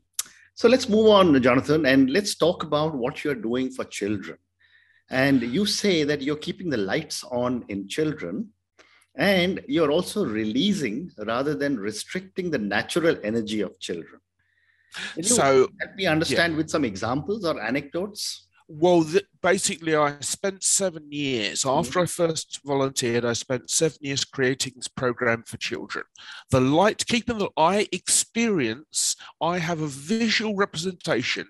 So 0.55 0.69
let's 0.69 0.87
move 0.87 1.07
on, 1.07 1.41
Jonathan, 1.41 1.85
and 1.85 2.09
let's 2.09 2.35
talk 2.35 2.63
about 2.63 2.95
what 2.95 3.23
you're 3.23 3.35
doing 3.35 3.71
for 3.71 3.83
children. 3.83 4.37
And 5.09 5.41
you 5.41 5.65
say 5.65 6.03
that 6.03 6.21
you're 6.21 6.37
keeping 6.37 6.69
the 6.69 6.77
lights 6.77 7.23
on 7.25 7.65
in 7.67 7.87
children, 7.87 8.49
and 9.15 9.61
you're 9.67 9.91
also 9.91 10.25
releasing 10.25 11.11
rather 11.17 11.55
than 11.55 11.77
restricting 11.77 12.49
the 12.51 12.57
natural 12.57 13.17
energy 13.23 13.61
of 13.61 13.79
children. 13.79 14.19
Can 15.13 15.23
so 15.23 15.67
help 15.79 15.95
me 15.95 16.05
understand 16.05 16.53
yeah. 16.53 16.57
with 16.57 16.69
some 16.69 16.85
examples 16.85 17.45
or 17.45 17.61
anecdotes. 17.61 18.44
Well, 18.67 19.03
th- 19.03 19.25
basically, 19.43 19.95
I 19.95 20.19
spent 20.21 20.63
seven 20.63 21.11
years 21.11 21.65
after 21.65 21.99
I 21.99 22.07
first 22.07 22.61
volunteered. 22.65 23.23
I 23.23 23.33
spent 23.33 23.69
seven 23.69 23.97
years 24.01 24.25
creating 24.25 24.73
this 24.75 24.87
program 24.87 25.43
for 25.45 25.57
children. 25.57 26.05
The 26.49 26.61
light 26.61 27.05
keeping 27.05 27.37
that 27.37 27.51
I 27.55 27.87
experience, 27.91 29.15
I 29.39 29.59
have 29.59 29.81
a 29.81 29.87
visual 29.87 30.55
representation 30.55 31.47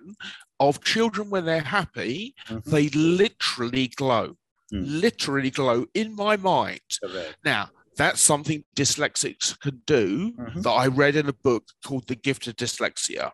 of 0.60 0.84
children 0.84 1.29
when 1.29 1.45
they're 1.45 1.62
happy. 1.62 2.36
Mm-hmm. 2.50 2.69
They 2.69 2.89
literally 2.89 3.88
glow, 3.88 4.36
mm. 4.74 5.01
literally 5.01 5.51
glow 5.51 5.86
in 5.93 6.15
my 6.15 6.36
mind. 6.36 6.81
Correct. 7.01 7.38
Now, 7.45 7.69
that's 7.95 8.19
something 8.19 8.65
dyslexics 8.75 9.57
can 9.62 9.81
do 9.86 10.34
mm-hmm. 10.34 10.62
that 10.62 10.69
I 10.69 10.88
read 10.88 11.15
in 11.15 11.29
a 11.29 11.34
book 11.34 11.63
called 11.86 12.07
The 12.07 12.15
Gift 12.15 12.48
of 12.48 12.57
Dyslexia. 12.57 13.31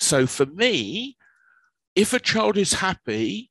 So 0.00 0.26
for 0.26 0.46
me, 0.46 1.17
if 1.98 2.12
a 2.12 2.20
child 2.20 2.56
is 2.56 2.74
happy, 2.74 3.50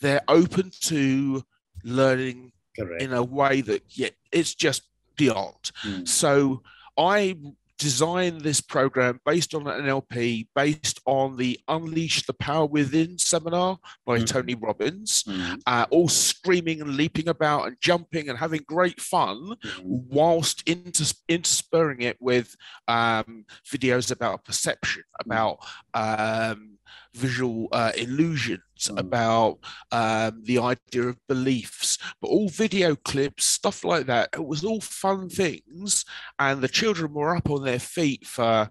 they're 0.00 0.24
open 0.26 0.72
to 0.80 1.44
learning 1.84 2.50
Correct. 2.76 3.00
in 3.00 3.12
a 3.12 3.22
way 3.22 3.60
that 3.60 3.82
yeah, 3.88 4.08
it's 4.32 4.52
just 4.52 4.82
beyond. 5.16 5.70
Mm. 5.84 6.08
So 6.08 6.62
I 6.98 7.36
designed 7.78 8.40
this 8.40 8.60
program 8.60 9.20
based 9.24 9.54
on 9.54 9.68
an 9.68 9.84
NLP, 9.84 10.48
based 10.56 11.00
on 11.06 11.36
the 11.36 11.60
Unleash 11.68 12.26
the 12.26 12.32
Power 12.32 12.66
Within 12.66 13.16
seminar 13.16 13.78
by 14.04 14.18
mm. 14.18 14.26
Tony 14.26 14.56
Robbins, 14.56 15.22
mm. 15.22 15.60
uh, 15.64 15.86
all 15.90 16.08
screaming 16.08 16.80
and 16.80 16.96
leaping 16.96 17.28
about 17.28 17.68
and 17.68 17.76
jumping 17.80 18.28
and 18.28 18.36
having 18.36 18.62
great 18.66 19.00
fun, 19.00 19.54
mm. 19.64 19.80
whilst 19.84 20.66
inters- 20.66 21.20
interspurring 21.28 22.02
it 22.02 22.16
with 22.20 22.56
um, 22.88 23.44
videos 23.64 24.10
about 24.10 24.44
perception, 24.44 25.04
about 25.20 25.58
um, 25.94 26.78
visual 27.14 27.68
uh, 27.72 27.92
illusions, 27.96 28.60
mm. 28.82 28.98
about 28.98 29.58
um, 29.92 30.42
the 30.44 30.58
idea 30.58 31.08
of 31.08 31.26
beliefs, 31.28 31.98
but 32.20 32.28
all 32.28 32.48
video 32.48 32.96
clips, 32.96 33.44
stuff 33.44 33.84
like 33.84 34.06
that. 34.06 34.30
It 34.34 34.44
was 34.44 34.64
all 34.64 34.80
fun 34.80 35.28
things, 35.28 36.04
and 36.38 36.60
the 36.60 36.68
children 36.68 37.12
were 37.14 37.36
up 37.36 37.50
on 37.50 37.64
their 37.64 37.78
feet 37.78 38.26
for 38.26 38.70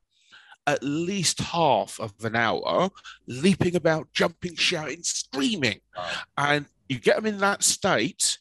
at 0.65 0.83
least 0.83 1.39
half 1.39 2.00
of 2.00 2.13
an 2.23 2.35
hour, 2.35 2.89
leaping 3.27 3.75
about, 3.75 4.07
jumping, 4.13 4.55
shouting, 4.55 5.03
screaming, 5.03 5.81
and 6.38 6.65
you 6.88 7.00
get 7.00 7.17
them 7.17 7.25
in 7.25 7.38
that 7.39 7.63
state. 7.63 8.39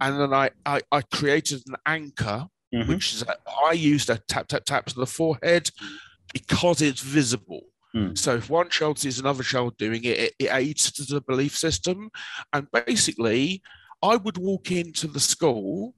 And 0.00 0.20
then 0.20 0.32
I, 0.32 0.50
I, 0.64 0.80
I 0.92 1.02
created 1.02 1.62
an 1.66 1.76
anchor, 1.84 2.46
mm-hmm. 2.74 2.88
which 2.88 3.12
is 3.14 3.24
I 3.66 3.72
used 3.72 4.10
a 4.10 4.18
tap 4.28 4.48
tap 4.48 4.64
tap 4.64 4.86
to 4.86 4.94
the 4.94 5.06
forehead 5.06 5.64
mm. 5.82 5.96
because 6.32 6.80
it's 6.80 7.00
visible. 7.00 7.62
Hmm. 7.92 8.14
So 8.14 8.36
if 8.36 8.50
one 8.50 8.68
child 8.68 8.98
sees 8.98 9.18
another 9.18 9.42
child 9.42 9.76
doing 9.76 10.04
it, 10.04 10.18
it, 10.18 10.34
it 10.38 10.48
aids 10.52 10.92
to 10.92 11.04
the 11.04 11.20
belief 11.20 11.56
system. 11.56 12.10
And 12.52 12.66
basically, 12.70 13.62
I 14.02 14.16
would 14.16 14.38
walk 14.38 14.70
into 14.70 15.06
the 15.06 15.20
school 15.20 15.94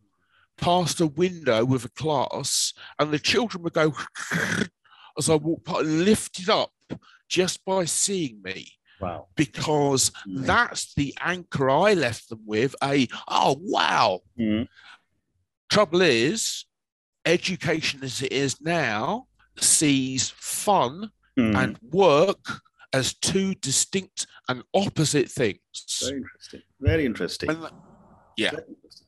past 0.57 1.01
a 1.01 1.07
window 1.07 1.65
with 1.65 1.85
a 1.85 1.91
class, 1.91 2.73
and 2.99 3.11
the 3.11 3.19
children 3.19 3.63
would 3.63 3.73
go 3.73 3.95
as 5.19 5.29
I 5.29 5.35
walked 5.37 5.67
past, 5.67 5.85
lifted 5.85 6.49
up 6.49 6.73
just 7.29 7.65
by 7.65 7.85
seeing 7.85 8.41
me. 8.43 8.73
Wow. 9.01 9.29
Because 9.35 10.11
mm. 10.29 10.45
that's 10.45 10.93
the 10.95 11.15
anchor 11.21 11.71
I 11.71 11.95
left 11.95 12.29
them 12.29 12.41
with 12.45 12.75
a, 12.83 13.09
oh, 13.29 13.57
wow. 13.61 14.21
Mm. 14.39 14.69
Trouble 15.71 16.03
is, 16.03 16.67
education 17.25 18.01
as 18.03 18.23
it 18.23 18.33
is 18.33 18.61
now 18.61 19.27
sees 19.59 20.31
fun 20.31 21.11
mm. 21.41 21.57
and 21.57 21.79
work 21.91 22.45
as 22.93 23.15
two 23.15 23.55
distinct 23.57 24.27
and 24.49 24.63
opposite 24.75 25.29
things. 25.31 25.61
Very 26.03 26.17
interesting. 26.17 26.63
Very 26.81 27.07
interesting. 27.07 27.51
And, 27.51 27.69
yeah. 28.37 28.51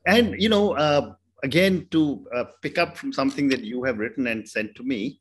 And, 0.05 0.41
you 0.41 0.49
know, 0.49 0.73
uh, 0.73 1.13
again, 1.43 1.87
to 1.91 2.25
uh, 2.35 2.45
pick 2.61 2.77
up 2.77 2.97
from 2.97 3.11
something 3.11 3.47
that 3.49 3.63
you 3.63 3.83
have 3.83 3.97
written 3.97 4.27
and 4.27 4.47
sent 4.47 4.75
to 4.75 4.83
me, 4.83 5.19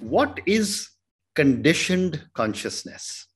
what 0.00 0.40
is 0.46 0.90
conditioned 1.34 2.22
consciousness? 2.34 3.26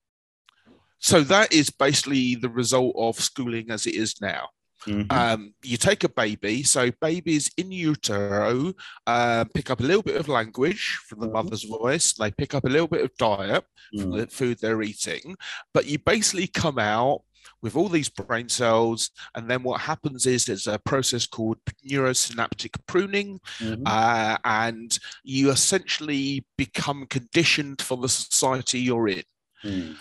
So 0.98 1.22
that 1.22 1.52
is 1.52 1.70
basically 1.70 2.34
the 2.34 2.50
result 2.50 2.94
of 2.98 3.18
schooling 3.18 3.70
as 3.70 3.86
it 3.86 3.94
is 3.94 4.20
now. 4.20 4.48
Mm-hmm. 4.86 5.10
Um, 5.10 5.54
you 5.62 5.76
take 5.76 6.04
a 6.04 6.08
baby, 6.08 6.62
so 6.62 6.90
babies 7.00 7.50
in 7.56 7.70
utero 7.70 8.72
uh, 9.06 9.44
pick 9.54 9.70
up 9.70 9.80
a 9.80 9.84
little 9.84 10.02
bit 10.02 10.16
of 10.16 10.28
language 10.28 10.98
from 11.06 11.20
the 11.20 11.26
mm-hmm. 11.26 11.34
mother's 11.34 11.64
voice, 11.64 12.14
they 12.14 12.30
pick 12.30 12.54
up 12.54 12.64
a 12.64 12.68
little 12.68 12.88
bit 12.88 13.04
of 13.04 13.16
diet 13.16 13.64
mm-hmm. 13.94 14.00
from 14.00 14.10
the 14.12 14.26
food 14.26 14.58
they're 14.60 14.82
eating, 14.82 15.36
but 15.74 15.86
you 15.86 15.98
basically 15.98 16.46
come 16.46 16.78
out 16.78 17.22
with 17.62 17.76
all 17.76 17.88
these 17.88 18.08
brain 18.08 18.48
cells. 18.48 19.10
And 19.34 19.50
then 19.50 19.62
what 19.62 19.80
happens 19.80 20.26
is 20.26 20.44
there's 20.44 20.66
a 20.66 20.78
process 20.78 21.26
called 21.26 21.58
neurosynaptic 21.86 22.74
pruning, 22.86 23.38
mm-hmm. 23.58 23.82
uh, 23.84 24.36
and 24.44 24.98
you 25.24 25.50
essentially 25.50 26.44
become 26.56 27.06
conditioned 27.06 27.82
for 27.82 27.96
the 27.96 28.08
society 28.08 28.80
you're 28.80 29.08
in. 29.08 29.22
Mm 29.64 29.96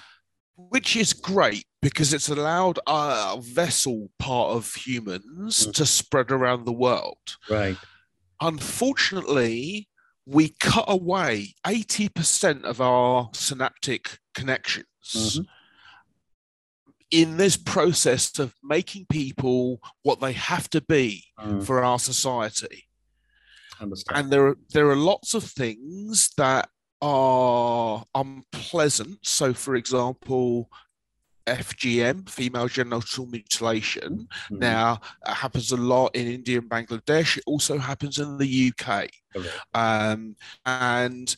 which 0.70 0.96
is 0.96 1.14
great 1.14 1.66
because 1.82 2.14
it's 2.14 2.30
allowed 2.30 2.80
a 2.88 3.38
vessel 3.42 4.10
part 4.20 4.52
of 4.52 4.74
humans 4.74 5.68
mm. 5.68 5.74
to 5.74 5.86
spread 5.86 6.32
around 6.32 6.66
the 6.66 6.74
world. 6.74 7.38
Right. 7.50 7.78
Unfortunately, 8.42 9.88
we 10.26 10.50
cut 10.60 10.86
away 10.88 11.56
80% 11.66 12.64
of 12.64 12.82
our 12.82 13.30
synaptic 13.34 14.20
connections 14.36 14.86
mm-hmm. 15.14 15.42
in 17.10 17.38
this 17.38 17.58
process 17.58 18.38
of 18.38 18.54
making 18.64 19.08
people 19.10 19.80
what 20.04 20.20
they 20.20 20.34
have 20.34 20.70
to 20.72 20.82
be 20.82 21.26
mm. 21.40 21.64
for 21.64 21.84
our 21.84 22.00
society. 22.00 22.86
Understand. 23.82 24.20
And 24.20 24.32
there 24.32 24.48
are, 24.48 24.58
there 24.74 24.90
are 24.90 24.96
lots 24.96 25.34
of 25.34 25.44
things 25.44 26.32
that 26.38 26.70
are 27.02 28.04
unpleasant. 28.16 29.20
So, 29.26 29.54
for 29.54 29.76
example, 29.76 30.70
FGM, 31.48 32.30
female 32.30 32.68
genital 32.68 33.26
mutilation. 33.26 34.28
Mhm. 34.52 34.60
Now, 34.60 35.02
it 35.26 35.34
happens 35.34 35.72
a 35.72 35.78
lot 35.78 36.16
in 36.16 36.28
India 36.28 36.60
and 36.60 36.70
Bangladesh. 36.70 37.38
It 37.38 37.44
also 37.48 37.78
happens 37.80 38.20
in 38.20 38.38
the 38.38 38.48
UK. 38.48 39.10
Correct. 39.34 39.60
Um, 39.74 40.36
and 40.66 41.36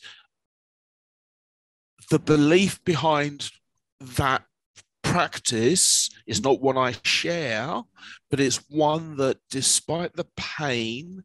the 2.10 2.18
belief 2.18 2.82
behind 2.84 3.50
that 4.00 4.44
practice 5.02 6.10
is 6.26 6.42
not 6.42 6.60
one 6.60 6.76
I 6.76 6.94
share, 7.04 7.82
but 8.30 8.40
it's 8.40 8.68
one 8.68 9.16
that, 9.16 9.38
despite 9.50 10.14
the 10.14 10.26
pain 10.36 11.24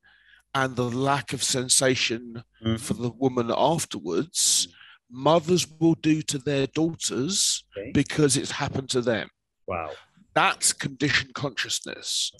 and 0.57 0.75
the 0.75 0.89
lack 0.89 1.33
of 1.33 1.43
sensation 1.43 2.43
Mhm. 2.63 2.79
for 2.79 2.95
the 2.95 3.11
woman 3.23 3.51
afterwards, 3.55 4.67
mothers 5.09 5.67
will 5.79 5.93
do 6.11 6.21
to 6.23 6.37
their 6.39 6.65
daughters 6.67 7.63
Okay. 7.77 7.91
because 7.91 8.35
it's 8.35 8.51
happened 8.63 8.89
to 8.89 9.01
them. 9.01 9.29
Wow. 9.67 9.91
That's 10.33 10.73
conditioned 10.73 11.33
consciousness. 11.33 12.31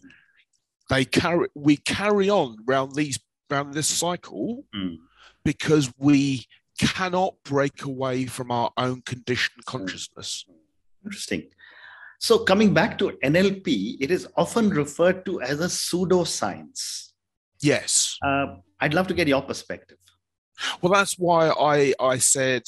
They 0.90 1.04
carry 1.06 1.48
we 1.68 1.78
carry 1.78 2.30
on 2.30 2.50
round 2.66 2.96
these 2.96 3.20
round 3.50 3.74
this 3.74 3.88
cycle 3.88 4.66
Mm. 4.76 4.98
because 5.44 5.86
we 5.98 6.48
cannot 6.80 7.32
break 7.44 7.84
away 7.84 8.26
from 8.26 8.52
our 8.52 8.72
own 8.78 9.02
conditioned 9.02 9.66
consciousness. 9.66 10.46
Interesting. 11.06 11.44
So, 12.20 12.40
coming 12.52 12.74
back 12.74 12.98
to 13.00 13.06
NLP, 13.24 13.98
it 14.00 14.10
is 14.12 14.28
often 14.36 14.70
referred 14.70 15.24
to 15.26 15.40
as 15.42 15.60
a 15.60 15.68
pseudoscience. 15.68 17.07
Yes. 17.62 18.18
Uh, 18.24 18.56
I'd 18.80 18.94
love 18.94 19.08
to 19.08 19.14
get 19.14 19.28
your 19.28 19.42
perspective. 19.42 19.98
Well, 20.82 20.92
that's 20.94 21.16
why 21.18 21.50
I 21.50 21.94
I 22.00 22.18
said 22.18 22.64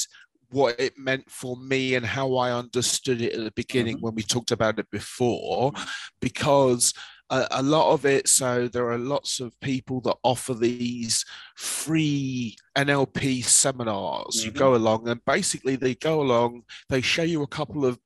what 0.51 0.79
it 0.79 0.97
meant 0.97 1.29
for 1.29 1.55
me 1.57 1.93
and 1.95 2.05
how 2.05 2.35
I 2.35 2.51
understood 2.51 3.21
it 3.21 3.33
at 3.33 3.43
the 3.43 3.51
beginning 3.51 3.97
Mhm. 3.97 4.01
when 4.01 4.15
we 4.15 4.23
talked 4.23 4.51
about 4.51 4.79
it 4.79 4.89
before, 4.89 5.71
because 6.19 6.93
a, 7.29 7.47
a 7.51 7.61
lot 7.61 7.91
of 7.93 8.05
it. 8.05 8.27
So 8.27 8.67
there 8.67 8.89
are 8.91 8.97
lots 8.97 9.39
of 9.39 9.59
people 9.59 10.01
that 10.01 10.15
offer 10.23 10.55
these 10.55 11.23
free 11.55 12.55
NLP 12.75 13.43
seminars. 13.43 14.43
You 14.43 14.51
Mhm. 14.51 14.55
go 14.57 14.75
along, 14.75 15.07
and 15.07 15.23
basically 15.25 15.75
they 15.75 15.93
go 15.95 16.21
along. 16.21 16.63
They 16.89 17.01
show 17.01 17.21
you 17.23 17.43
a 17.43 17.47
couple 17.47 17.85
of 17.85 17.99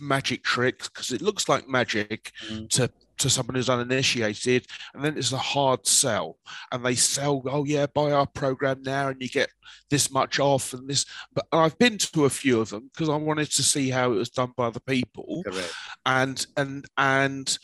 magic 0.00 0.42
tricks 0.44 0.88
because 0.88 1.10
it 1.12 1.22
looks 1.22 1.48
like 1.48 1.68
magic 1.68 2.32
Mhm. 2.50 2.68
to 2.70 2.90
to 3.18 3.30
someone 3.30 3.54
who's 3.56 3.68
uninitiated, 3.68 4.66
and 4.94 5.04
then 5.04 5.16
it's 5.18 5.32
a 5.32 5.38
hard 5.38 5.86
sell. 5.86 6.38
And 6.72 6.84
they 6.84 6.94
sell, 6.94 7.42
oh 7.46 7.64
yeah, 7.64 7.86
buy 7.86 8.12
our 8.12 8.26
program 8.26 8.82
now, 8.82 9.08
and 9.08 9.20
you 9.20 9.28
get 9.28 9.50
this 9.90 10.10
much 10.10 10.38
off, 10.40 10.72
and 10.72 10.88
this. 10.88 11.04
But 11.34 11.46
I've 11.52 11.78
been 11.78 11.98
to 11.98 12.24
a 12.24 12.30
few 12.30 12.60
of 12.60 12.70
them 12.70 12.90
because 12.92 13.08
I 13.08 13.16
wanted 13.16 13.50
to 13.52 13.62
see 13.62 13.90
how 13.90 14.12
it 14.12 14.16
was 14.16 14.30
done 14.30 14.52
by 14.56 14.70
the 14.70 14.80
people, 14.80 15.42
Correct. 15.44 15.72
and 16.06 16.46
and 16.56 16.86
and 16.96 17.58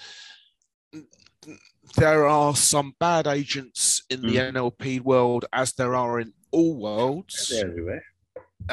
there 1.96 2.26
are 2.26 2.56
some 2.56 2.94
bad 2.98 3.26
agents 3.26 4.02
in 4.10 4.22
the 4.22 4.36
Mm. 4.36 4.52
NLP 4.54 5.00
world, 5.00 5.44
as 5.52 5.72
there 5.72 5.94
are 5.94 6.18
in 6.20 6.32
all 6.50 6.76
worlds 6.76 7.48
They're 7.48 7.68
everywhere. 7.68 8.04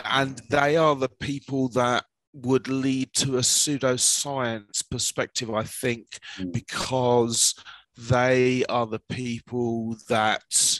and 0.05 0.41
they 0.49 0.77
are 0.77 0.95
the 0.95 1.09
people 1.09 1.67
that 1.69 2.05
would 2.33 2.67
lead 2.67 3.13
to 3.13 3.37
a 3.37 3.41
pseudoscience 3.41 4.83
perspective, 4.89 5.53
I 5.53 5.63
think, 5.63 6.19
Mm. 6.37 6.53
because 6.53 7.55
they 7.97 8.63
are 8.65 8.87
the 8.87 8.99
people 8.99 9.97
that 10.07 10.79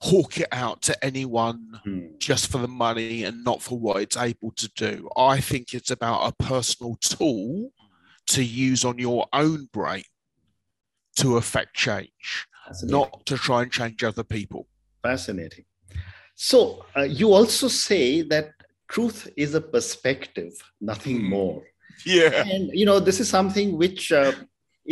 hawk 0.00 0.38
it 0.38 0.48
out 0.50 0.82
to 0.82 1.04
anyone 1.04 1.80
Mm. 1.86 2.18
just 2.18 2.48
for 2.48 2.58
the 2.58 2.68
money 2.68 3.22
and 3.24 3.44
not 3.44 3.62
for 3.62 3.78
what 3.78 4.02
it's 4.02 4.16
able 4.16 4.50
to 4.52 4.68
do. 4.74 5.08
I 5.16 5.40
think 5.40 5.74
it's 5.74 5.90
about 5.90 6.26
a 6.26 6.32
personal 6.42 6.96
tool 6.96 7.72
to 8.28 8.42
use 8.42 8.84
on 8.84 8.98
your 8.98 9.26
own 9.32 9.66
brain 9.72 10.04
to 11.16 11.36
affect 11.36 11.74
change, 11.76 12.46
not 12.82 13.26
to 13.26 13.36
try 13.36 13.62
and 13.62 13.70
change 13.70 14.02
other 14.02 14.24
people. 14.24 14.66
Fascinating. 15.02 15.66
So, 16.34 16.86
uh, 16.96 17.02
you 17.02 17.32
also 17.32 17.68
say 17.68 18.22
that 18.22 18.50
truth 18.92 19.18
is 19.44 19.50
a 19.54 19.60
perspective, 19.76 20.52
nothing 20.90 21.18
Mm. 21.22 21.28
more. 21.36 21.62
Yeah. 22.04 22.32
And, 22.54 22.64
you 22.80 22.86
know, 22.88 22.98
this 23.08 23.18
is 23.20 23.28
something 23.38 23.68
which 23.82 24.02
uh, 24.12 24.32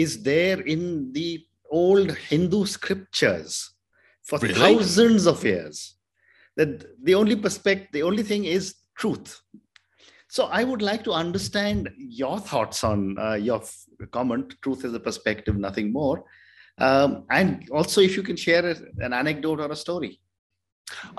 is 0.05 0.23
there 0.23 0.61
in 0.75 1.13
the 1.13 1.31
old 1.71 2.09
Hindu 2.31 2.61
scriptures 2.67 3.53
for 4.29 4.39
Really? 4.39 4.55
thousands 4.55 5.27
of 5.33 5.45
years. 5.45 5.77
That 6.57 6.71
the 7.09 7.15
only 7.15 7.37
perspective, 7.37 7.89
the 7.93 8.03
only 8.11 8.23
thing 8.31 8.45
is 8.45 8.65
truth. 9.01 9.31
So, 10.29 10.45
I 10.61 10.63
would 10.65 10.83
like 10.91 11.03
to 11.05 11.13
understand 11.13 11.91
your 11.97 12.39
thoughts 12.51 12.85
on 12.85 12.99
uh, 13.19 13.35
your 13.49 13.61
f- 13.63 13.85
comment 14.17 14.55
truth 14.63 14.85
is 14.85 14.95
a 14.95 15.01
perspective, 15.09 15.57
nothing 15.69 15.93
more. 15.93 16.19
Um, 16.79 17.25
and 17.39 17.49
also, 17.71 18.01
if 18.01 18.17
you 18.17 18.23
can 18.23 18.37
share 18.37 18.65
a- 18.73 19.05
an 19.07 19.13
anecdote 19.13 19.61
or 19.61 19.71
a 19.73 19.77
story. 19.77 20.21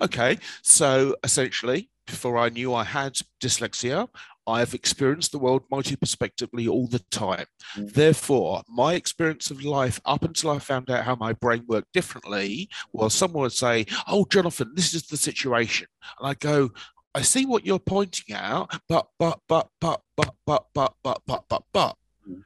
Okay, 0.01 0.37
so 0.63 1.15
essentially, 1.23 1.89
before 2.07 2.37
I 2.37 2.49
knew 2.49 2.73
I 2.73 2.83
had 2.83 3.17
dyslexia, 3.39 4.07
I've 4.47 4.73
experienced 4.73 5.31
the 5.31 5.39
world 5.39 5.63
multi-perspectively 5.69 6.67
all 6.67 6.87
the 6.87 7.03
time. 7.11 7.45
Mm. 7.75 7.93
Therefore, 7.93 8.63
my 8.67 8.95
experience 8.95 9.51
of 9.51 9.63
life 9.63 10.01
up 10.05 10.23
until 10.23 10.49
I 10.49 10.59
found 10.59 10.89
out 10.89 11.05
how 11.05 11.15
my 11.15 11.33
brain 11.33 11.63
worked 11.67 11.93
differently 11.93 12.69
well, 12.91 13.09
someone 13.09 13.43
would 13.43 13.53
say, 13.53 13.85
Oh, 14.07 14.25
Jonathan, 14.25 14.71
this 14.75 14.93
is 14.93 15.03
the 15.03 15.17
situation. 15.17 15.87
And 16.19 16.27
I 16.27 16.33
go, 16.33 16.71
I 17.13 17.21
see 17.21 17.45
what 17.45 17.65
you're 17.65 17.79
pointing 17.79 18.35
out, 18.35 18.79
but, 18.87 19.07
but, 19.19 19.39
but, 19.47 19.69
but, 19.79 20.01
but, 20.15 20.33
but, 20.45 20.65
but, 20.73 20.93
but, 21.03 21.21
but, 21.25 21.43
but, 21.49 21.63
but. 21.71 21.97
Mm. 22.29 22.43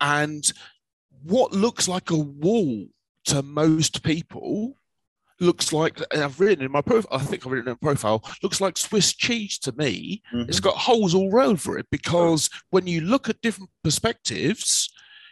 And 0.00 0.52
what 1.22 1.52
looks 1.52 1.86
like 1.86 2.10
a 2.10 2.16
wall 2.16 2.86
to 3.26 3.42
most 3.42 4.02
people 4.02 4.76
looks 5.40 5.72
like 5.72 6.00
and 6.12 6.22
I've 6.22 6.40
written 6.40 6.64
in 6.64 6.72
my 6.72 6.80
profile. 6.80 7.18
I 7.18 7.22
think 7.24 7.44
I've 7.46 7.52
written 7.52 7.68
in 7.68 7.74
a 7.74 7.76
profile. 7.76 8.22
Looks 8.42 8.60
like 8.60 8.78
Swiss 8.78 9.14
cheese 9.14 9.58
to 9.60 9.72
me. 9.72 10.22
It's 10.32 10.60
Mhm. 10.60 10.64
got 10.64 10.76
holes 10.76 11.14
all 11.14 11.38
over 11.40 11.78
it 11.78 11.86
because 11.90 12.48
when 12.70 12.86
you 12.86 13.00
look 13.02 13.28
at 13.28 13.40
different 13.42 13.70
perspectives, 13.84 14.88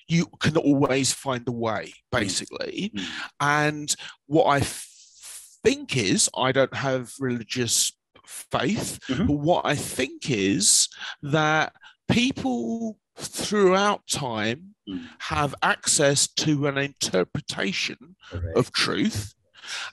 you 0.06 0.26
can 0.40 0.56
always 0.56 1.12
find 1.14 1.48
a 1.48 1.52
way, 1.52 1.94
basically. 2.12 2.92
Mm. 2.94 3.04
And 3.40 3.96
what 4.26 4.44
I 4.46 4.60
think 4.60 5.96
is, 5.96 6.28
I 6.36 6.52
don't 6.52 6.74
have 6.74 7.12
religious 7.18 7.92
faith, 8.26 9.00
Mhm. 9.08 9.26
but 9.28 9.32
what 9.34 9.64
I 9.64 9.74
think 9.74 10.30
is 10.30 10.88
that 11.22 11.72
people 12.08 12.98
throughout 13.16 14.06
time 14.06 14.74
Mm. 14.86 15.08
have 15.20 15.54
access 15.62 16.26
to 16.26 16.66
an 16.66 16.76
interpretation 16.76 18.16
Correct. 18.28 18.58
of 18.58 18.72
truth. 18.72 19.34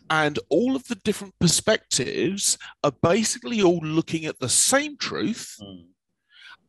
And 0.09 0.39
all 0.49 0.75
of 0.75 0.87
the 0.87 0.95
different 0.95 1.35
perspectives 1.39 2.57
are 2.83 2.93
basically 3.01 3.61
all 3.61 3.79
looking 3.79 4.25
at 4.25 4.39
the 4.39 4.49
same 4.49 4.97
truth. 4.97 5.55
Mm. 5.61 5.85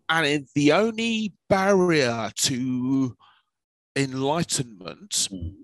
And 0.09 0.47
the 0.55 0.73
only 0.73 1.35
barrier 1.49 2.31
to 2.37 3.17
enlightenment 3.97 5.29
Mm. 5.31 5.55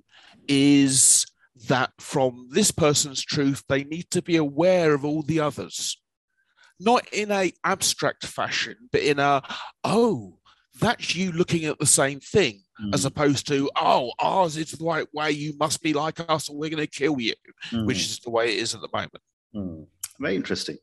is 0.48 1.27
that 1.66 1.92
from 1.98 2.48
this 2.51 2.70
person's 2.70 3.22
truth, 3.22 3.64
they 3.68 3.85
need 3.85 4.11
to 4.11 4.22
be 4.22 4.37
aware 4.37 4.94
of 4.94 5.05
all 5.05 5.22
the 5.22 5.40
others. 5.40 6.01
Not 6.81 7.09
in 7.12 7.33
a 7.33 7.53
abstract 7.64 8.24
fashion, 8.24 8.88
but 8.92 9.03
in 9.03 9.18
a, 9.18 9.42
oh, 9.83 10.38
that's 10.81 11.14
you 11.17 11.33
looking 11.33 11.64
at 11.64 11.79
the 11.79 11.87
same 11.87 12.21
thing 12.21 12.62
as 12.93 13.03
Mm. 13.03 13.07
opposed 13.07 13.47
to, 13.49 13.71
oh, 13.77 14.12
ours 14.21 14.57
is 14.57 14.71
the 14.73 14.85
right 14.85 15.07
way, 15.12 15.31
you 15.33 15.53
must 15.59 15.83
be 15.83 15.93
like 15.93 16.19
us 16.29 16.49
or 16.49 16.57
we're 16.57 16.71
going 16.71 16.87
to 16.87 16.99
kill 17.01 17.19
you, 17.21 17.35
Mm. 17.71 17.87
which 17.87 17.99
is 17.99 18.19
the 18.21 18.31
way 18.31 18.47
it 18.55 18.59
is 18.62 18.75
at 18.75 18.81
the 18.81 18.88
moment. 18.93 19.23
Mm. 19.55 19.87
Very 20.21 20.37
interesting. 20.37 20.79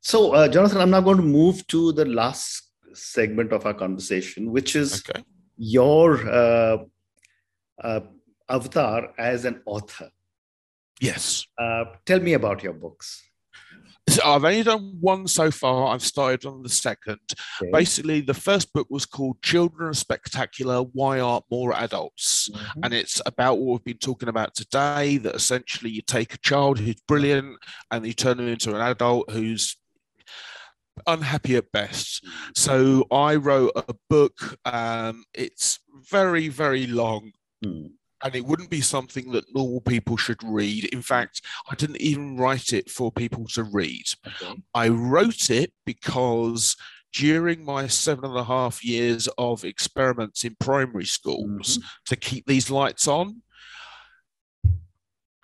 So, 0.00 0.32
uh, 0.32 0.48
Jonathan, 0.48 0.80
I'm 0.80 0.90
now 0.90 1.00
going 1.00 1.16
to 1.18 1.22
move 1.22 1.66
to 1.68 1.92
the 1.92 2.04
last 2.04 2.62
segment 2.94 3.52
of 3.52 3.66
our 3.66 3.74
conversation, 3.74 4.50
which 4.50 4.74
is 4.76 5.02
Okay. 5.08 5.22
your 5.56 6.08
uh, 6.28 6.78
uh, 7.82 8.00
avatar 8.48 9.12
as 9.18 9.44
an 9.44 9.62
author. 9.66 10.10
Yes. 11.00 11.46
Uh, 11.56 11.84
tell 12.04 12.20
me 12.20 12.32
about 12.32 12.62
your 12.62 12.72
books. 12.72 13.22
I've 14.24 14.44
only 14.44 14.62
done 14.62 14.96
one 15.00 15.26
so 15.26 15.50
far. 15.50 15.94
I've 15.94 16.02
started 16.02 16.46
on 16.46 16.62
the 16.62 16.68
second. 16.68 17.18
Okay. 17.62 17.70
Basically, 17.72 18.20
the 18.20 18.34
first 18.34 18.72
book 18.72 18.86
was 18.90 19.06
called 19.06 19.40
Children 19.42 19.88
Are 19.88 19.94
Spectacular 19.94 20.80
Why 20.82 21.20
Aren't 21.20 21.44
More 21.50 21.72
Adults? 21.74 22.48
Mhm. 22.50 22.84
And 22.84 22.94
it's 22.94 23.20
about 23.26 23.58
what 23.58 23.72
we've 23.80 23.84
been 23.84 23.98
talking 23.98 24.28
about 24.28 24.54
today 24.54 25.18
that 25.18 25.34
essentially 25.34 25.90
you 25.90 26.02
take 26.02 26.34
a 26.34 26.38
child 26.38 26.78
who's 26.78 27.00
brilliant 27.06 27.56
and 27.90 28.06
you 28.06 28.12
turn 28.12 28.36
them 28.38 28.48
into 28.48 28.74
an 28.74 28.80
adult 28.80 29.30
who's 29.30 29.76
unhappy 31.06 31.56
at 31.56 31.70
best. 31.72 32.24
So 32.56 33.06
I 33.10 33.36
wrote 33.36 33.72
a 33.76 33.94
book. 34.10 34.58
Um, 34.64 35.24
it's 35.34 35.78
very, 36.10 36.48
very 36.48 36.86
long. 36.86 37.32
Mm. 37.64 37.92
And 38.22 38.34
it 38.34 38.44
wouldn't 38.44 38.70
be 38.70 38.80
something 38.80 39.30
that 39.32 39.54
normal 39.54 39.80
people 39.80 40.16
should 40.16 40.42
read. 40.42 40.86
In 40.86 41.02
fact, 41.02 41.42
I 41.70 41.74
didn't 41.76 42.00
even 42.00 42.36
write 42.36 42.72
it 42.72 42.90
for 42.90 43.12
people 43.12 43.46
to 43.54 43.62
read. 43.62 44.04
Okay. 44.26 44.60
I 44.74 44.88
wrote 44.88 45.50
it 45.50 45.72
because 45.86 46.76
during 47.12 47.64
my 47.64 47.86
seven 47.86 48.24
and 48.24 48.36
a 48.36 48.44
half 48.44 48.84
years 48.84 49.28
of 49.38 49.64
experiments 49.64 50.44
in 50.44 50.56
primary 50.58 51.04
schools 51.04 51.78
mm-hmm. 51.78 51.86
to 52.06 52.16
keep 52.16 52.46
these 52.46 52.70
lights 52.70 53.08
on. 53.08 53.42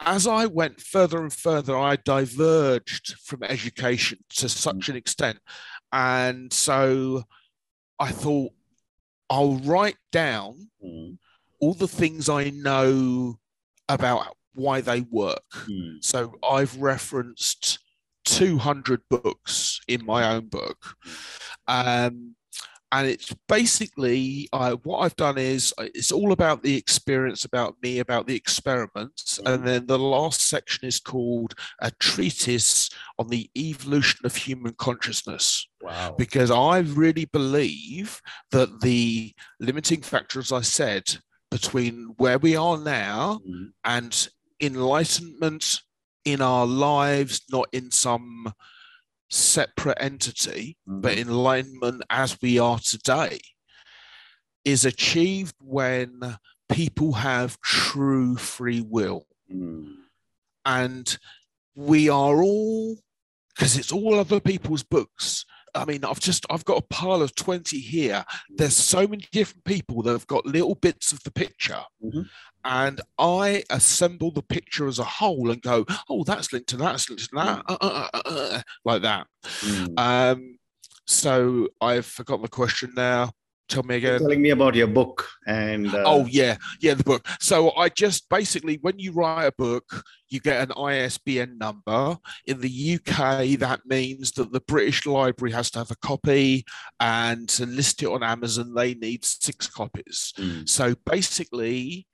As 0.00 0.26
I 0.26 0.46
went 0.46 0.80
further 0.80 1.22
and 1.22 1.32
further, 1.32 1.78
I 1.78 1.96
diverged 1.96 3.14
from 3.20 3.42
education 3.42 4.18
to 4.37 4.48
such 4.48 4.88
an 4.88 4.96
extent. 4.96 5.38
And 5.92 6.52
so 6.52 7.22
I 7.98 8.10
thought, 8.10 8.52
I'll 9.30 9.56
write 9.58 9.96
down 10.12 10.68
mm. 10.84 11.16
All 11.64 11.72
the 11.72 11.88
things 11.88 12.29
I 12.29 12.50
know 12.50 13.38
about 13.88 14.37
why 14.53 14.83
they 14.83 15.00
work. 15.00 15.42
Mm. 15.66 16.05
So 16.05 16.35
I've 16.46 16.77
referenced 16.77 17.79
200 18.27 19.00
books 19.09 19.81
in 19.88 20.05
my 20.05 20.35
own 20.35 20.48
book. 20.48 20.94
Um, 21.66 22.37
and 22.92 23.09
it's 23.09 23.35
basically 23.48 24.46
uh, 24.53 24.77
what 24.85 24.98
I've 24.98 25.16
done 25.16 25.38
is 25.38 25.72
uh, 25.79 25.87
it's 25.94 26.12
all 26.12 26.33
about 26.33 26.62
the 26.62 26.77
experience, 26.77 27.46
about 27.46 27.77
me, 27.83 27.98
about 27.98 28.27
the 28.27 28.37
experiments, 28.37 29.40
and 29.46 29.62
mm. 29.62 29.64
then 29.64 29.87
the 29.87 29.98
last 29.98 30.48
section 30.48 30.87
is 30.87 31.00
called 31.00 31.55
a 31.81 31.90
treatise 31.98 32.90
on 33.18 33.29
the 33.29 33.50
evolution 33.57 34.20
of 34.24 34.37
human 34.37 34.74
consciousness. 34.74 35.66
Wow! 35.83 36.14
Because 36.16 36.53
I 36.53 36.81
really 36.81 37.24
believe 37.24 38.20
that 38.53 38.81
the 38.83 39.33
limiting 39.59 40.03
factor, 40.03 40.38
as 40.38 40.53
I 40.53 40.61
said, 40.61 41.16
between 41.54 42.12
where 42.16 42.36
we 42.36 42.56
are 42.56 42.76
now 42.76 43.38
mm. 43.48 43.70
and 43.84 44.28
enlightenment 44.60 45.82
in 46.24 46.42
our 46.42 46.66
lives, 46.66 47.42
not 47.48 47.68
in 47.72 47.92
some 47.92 48.52
separate 49.30 49.98
entity, 50.00 50.76
mm-hmm. 50.88 51.00
but 51.00 51.16
enlightenment 51.16 52.02
as 52.10 52.36
we 52.42 52.58
are 52.58 52.80
today, 52.80 53.38
is 54.64 54.84
achieved 54.84 55.54
when 55.60 56.36
people 56.68 57.12
have 57.12 57.60
true 57.60 58.34
free 58.34 58.80
will. 58.80 59.24
Mm. 59.48 59.94
And 60.66 61.16
we 61.76 62.08
are 62.08 62.42
all, 62.42 62.96
because 63.54 63.78
it's 63.78 63.92
all 63.92 64.18
other 64.18 64.40
people's 64.40 64.82
books, 64.82 65.46
I 65.74 65.84
mean, 65.84 66.04
I've 66.04 66.20
just 66.20 66.46
I've 66.50 66.64
got 66.64 66.78
a 66.78 66.87
pile 66.87 67.22
of 67.22 67.34
20 67.34 67.78
here. 67.78 68.24
There's 68.50 68.76
so 68.76 69.06
many 69.06 69.26
different 69.32 69.64
people 69.64 70.02
that 70.02 70.12
have 70.12 70.26
got 70.26 70.46
little 70.46 70.74
bits 70.74 71.12
of 71.12 71.22
the 71.24 71.30
picture. 71.30 71.82
Mm-hmm. 72.02 72.22
And 72.64 73.00
I 73.18 73.64
assemble 73.70 74.30
the 74.30 74.42
picture 74.42 74.87
as 74.87 74.98
a 74.98 75.04
whole 75.04 75.50
and 75.50 75.60
go, 75.60 75.84
oh, 76.08 76.24
that's 76.24 76.52
linked 76.52 76.68
to 76.70 76.76
that, 76.78 76.92
that's 76.92 77.10
linked 77.10 77.24
to 77.24 77.30
that, 77.34 77.62
uh, 77.68 77.76
uh, 77.80 78.08
uh, 78.14 78.22
uh 78.24 78.62
like 78.84 79.02
that. 79.02 79.26
Mm. 79.60 79.98
Um, 79.98 80.58
so 81.06 81.68
I've 81.80 82.06
forgotten 82.06 82.42
the 82.42 82.48
question 82.48 82.92
now. 82.96 83.32
Tell 83.74 83.82
me 83.82 83.96
again. 83.96 84.20
Telling 84.20 84.40
me 84.40 84.50
about 84.50 84.76
your 84.76 84.87
book 84.87 85.28
and. 85.48 85.92
Uh... 85.92 86.04
Oh 86.06 86.26
yeah, 86.26 86.58
yeah, 86.80 86.94
the 86.94 87.02
book. 87.02 87.26
So 87.40 87.74
I 87.74 87.88
just 87.88 88.28
basically, 88.28 88.78
when 88.82 89.00
you 89.00 89.10
write 89.10 89.46
a 89.46 89.52
book, 89.58 90.04
you 90.28 90.38
get 90.38 90.62
an 90.62 90.72
ISBN 90.80 91.58
number. 91.58 92.16
In 92.46 92.60
the 92.60 92.94
UK, 92.94 93.58
that 93.58 93.80
means 93.84 94.30
that 94.32 94.52
the 94.52 94.60
British 94.60 95.06
Library 95.06 95.50
has 95.52 95.72
to 95.72 95.80
have 95.80 95.90
a 95.90 95.96
copy, 95.96 96.64
and 97.00 97.48
to 97.48 97.66
list 97.66 98.00
it 98.04 98.06
on 98.06 98.22
Amazon, 98.22 98.74
they 98.74 98.94
need 98.94 99.24
six 99.24 99.66
copies. 99.66 100.32
Mm. 100.38 100.68
So 100.68 100.94
basically, 101.04 102.06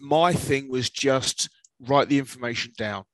my 0.00 0.32
thing 0.32 0.70
was 0.70 0.88
just 0.88 1.50
write 1.80 2.08
the 2.08 2.18
information 2.18 2.72
down. 2.78 3.04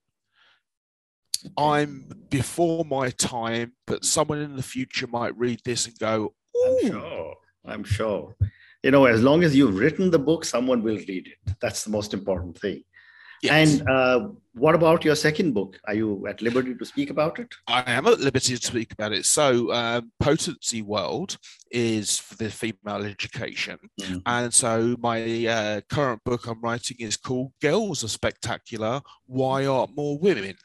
I'm 1.57 2.09
before 2.29 2.85
my 2.85 3.11
time, 3.11 3.73
but 3.87 4.05
someone 4.05 4.39
in 4.39 4.55
the 4.55 4.63
future 4.63 5.09
might 5.09 5.37
read 5.37 5.61
this 5.65 5.87
and 5.87 5.99
go, 5.99 6.35
I'm 6.57 6.91
sure. 6.91 7.35
I'm 7.65 7.85
sure. 7.85 8.37
You 8.83 8.91
know, 8.91 9.05
as 9.05 9.23
long 9.23 9.45
as 9.45 9.55
you've 9.55 9.79
written 9.79 10.11
the 10.11 10.19
book, 10.19 10.45
someone 10.45 10.83
will 10.83 10.97
read 10.97 11.29
it. 11.29 11.57
That's 11.61 11.85
the 11.85 11.91
most 11.91 12.15
important 12.15 12.59
thing. 12.59 12.83
Yes. 13.43 13.81
And 13.81 13.89
uh, 13.89 14.29
what 14.53 14.75
about 14.75 15.03
your 15.05 15.15
second 15.15 15.55
book? 15.55 15.79
Are 15.87 15.95
you 15.95 16.27
at 16.27 16.43
liberty 16.43 16.75
to 16.75 16.85
speak 16.85 17.09
about 17.09 17.39
it? 17.39 17.49
I 17.67 17.83
am 17.87 18.07
at 18.07 18.21
liberty 18.21 18.57
to 18.57 18.67
speak 18.67 18.93
about 18.93 19.13
it. 19.13 19.25
So, 19.25 19.73
um, 19.73 20.13
Potency 20.21 20.83
World 20.83 21.39
is 21.71 22.19
for 22.19 22.37
the 22.37 22.51
female 22.51 23.05
education. 23.05 23.79
Mm-hmm. 23.99 24.19
And 24.27 24.53
so, 24.53 24.95
my 24.99 25.47
uh, 25.47 25.81
current 25.89 26.23
book 26.25 26.47
I'm 26.47 26.61
writing 26.61 26.99
is 27.01 27.17
called 27.17 27.53
Girls 27.63 28.05
Are 28.05 28.09
Spectacular 28.09 29.01
Why 29.27 29.65
Aren't 29.65 29.97
More 29.97 30.19
Women? 30.19 30.57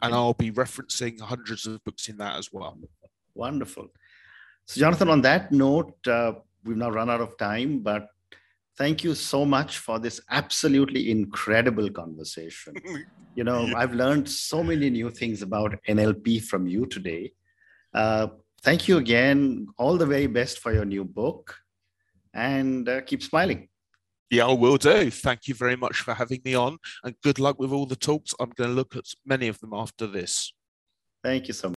And 0.00 0.14
I'll 0.14 0.32
be 0.32 0.50
referencing 0.50 1.20
hundreds 1.20 1.66
of 1.66 1.84
books 1.84 2.08
in 2.08 2.16
that 2.16 2.38
as 2.38 2.50
well. 2.50 2.78
Wonderful. 3.34 3.88
So, 4.66 4.80
Jonathan, 4.80 5.08
on 5.08 5.22
that 5.22 5.52
note, 5.52 5.94
uh, 6.06 6.32
we've 6.64 6.76
now 6.76 6.90
run 6.90 7.10
out 7.10 7.20
of 7.20 7.36
time, 7.36 7.80
but 7.80 8.08
thank 8.78 9.04
you 9.04 9.14
so 9.14 9.44
much 9.44 9.78
for 9.78 9.98
this 9.98 10.20
absolutely 10.30 11.10
incredible 11.10 11.90
conversation. 11.90 12.74
you 13.34 13.44
know, 13.44 13.70
I've 13.76 13.94
learned 13.94 14.28
so 14.28 14.62
many 14.62 14.90
new 14.90 15.10
things 15.10 15.42
about 15.42 15.74
NLP 15.88 16.44
from 16.44 16.66
you 16.66 16.86
today. 16.86 17.32
Uh, 17.94 18.28
thank 18.62 18.88
you 18.88 18.98
again. 18.98 19.66
All 19.78 19.96
the 19.96 20.06
very 20.06 20.26
best 20.26 20.58
for 20.60 20.72
your 20.72 20.84
new 20.84 21.04
book 21.04 21.56
and 22.34 22.88
uh, 22.88 23.00
keep 23.02 23.22
smiling. 23.22 23.68
Yeah, 24.30 24.46
I 24.46 24.54
will 24.54 24.78
do. 24.78 25.10
Thank 25.10 25.46
you 25.48 25.54
very 25.54 25.76
much 25.76 26.00
for 26.00 26.14
having 26.14 26.40
me 26.42 26.54
on 26.54 26.78
and 27.04 27.14
good 27.22 27.38
luck 27.38 27.58
with 27.58 27.70
all 27.70 27.84
the 27.84 27.96
talks. 27.96 28.32
I'm 28.40 28.50
going 28.56 28.70
to 28.70 28.74
look 28.74 28.96
at 28.96 29.04
many 29.26 29.48
of 29.48 29.58
them 29.60 29.74
after 29.74 30.06
this. 30.06 30.54
Thank 31.22 31.48
you 31.48 31.54
so 31.54 31.68
much. 31.68 31.76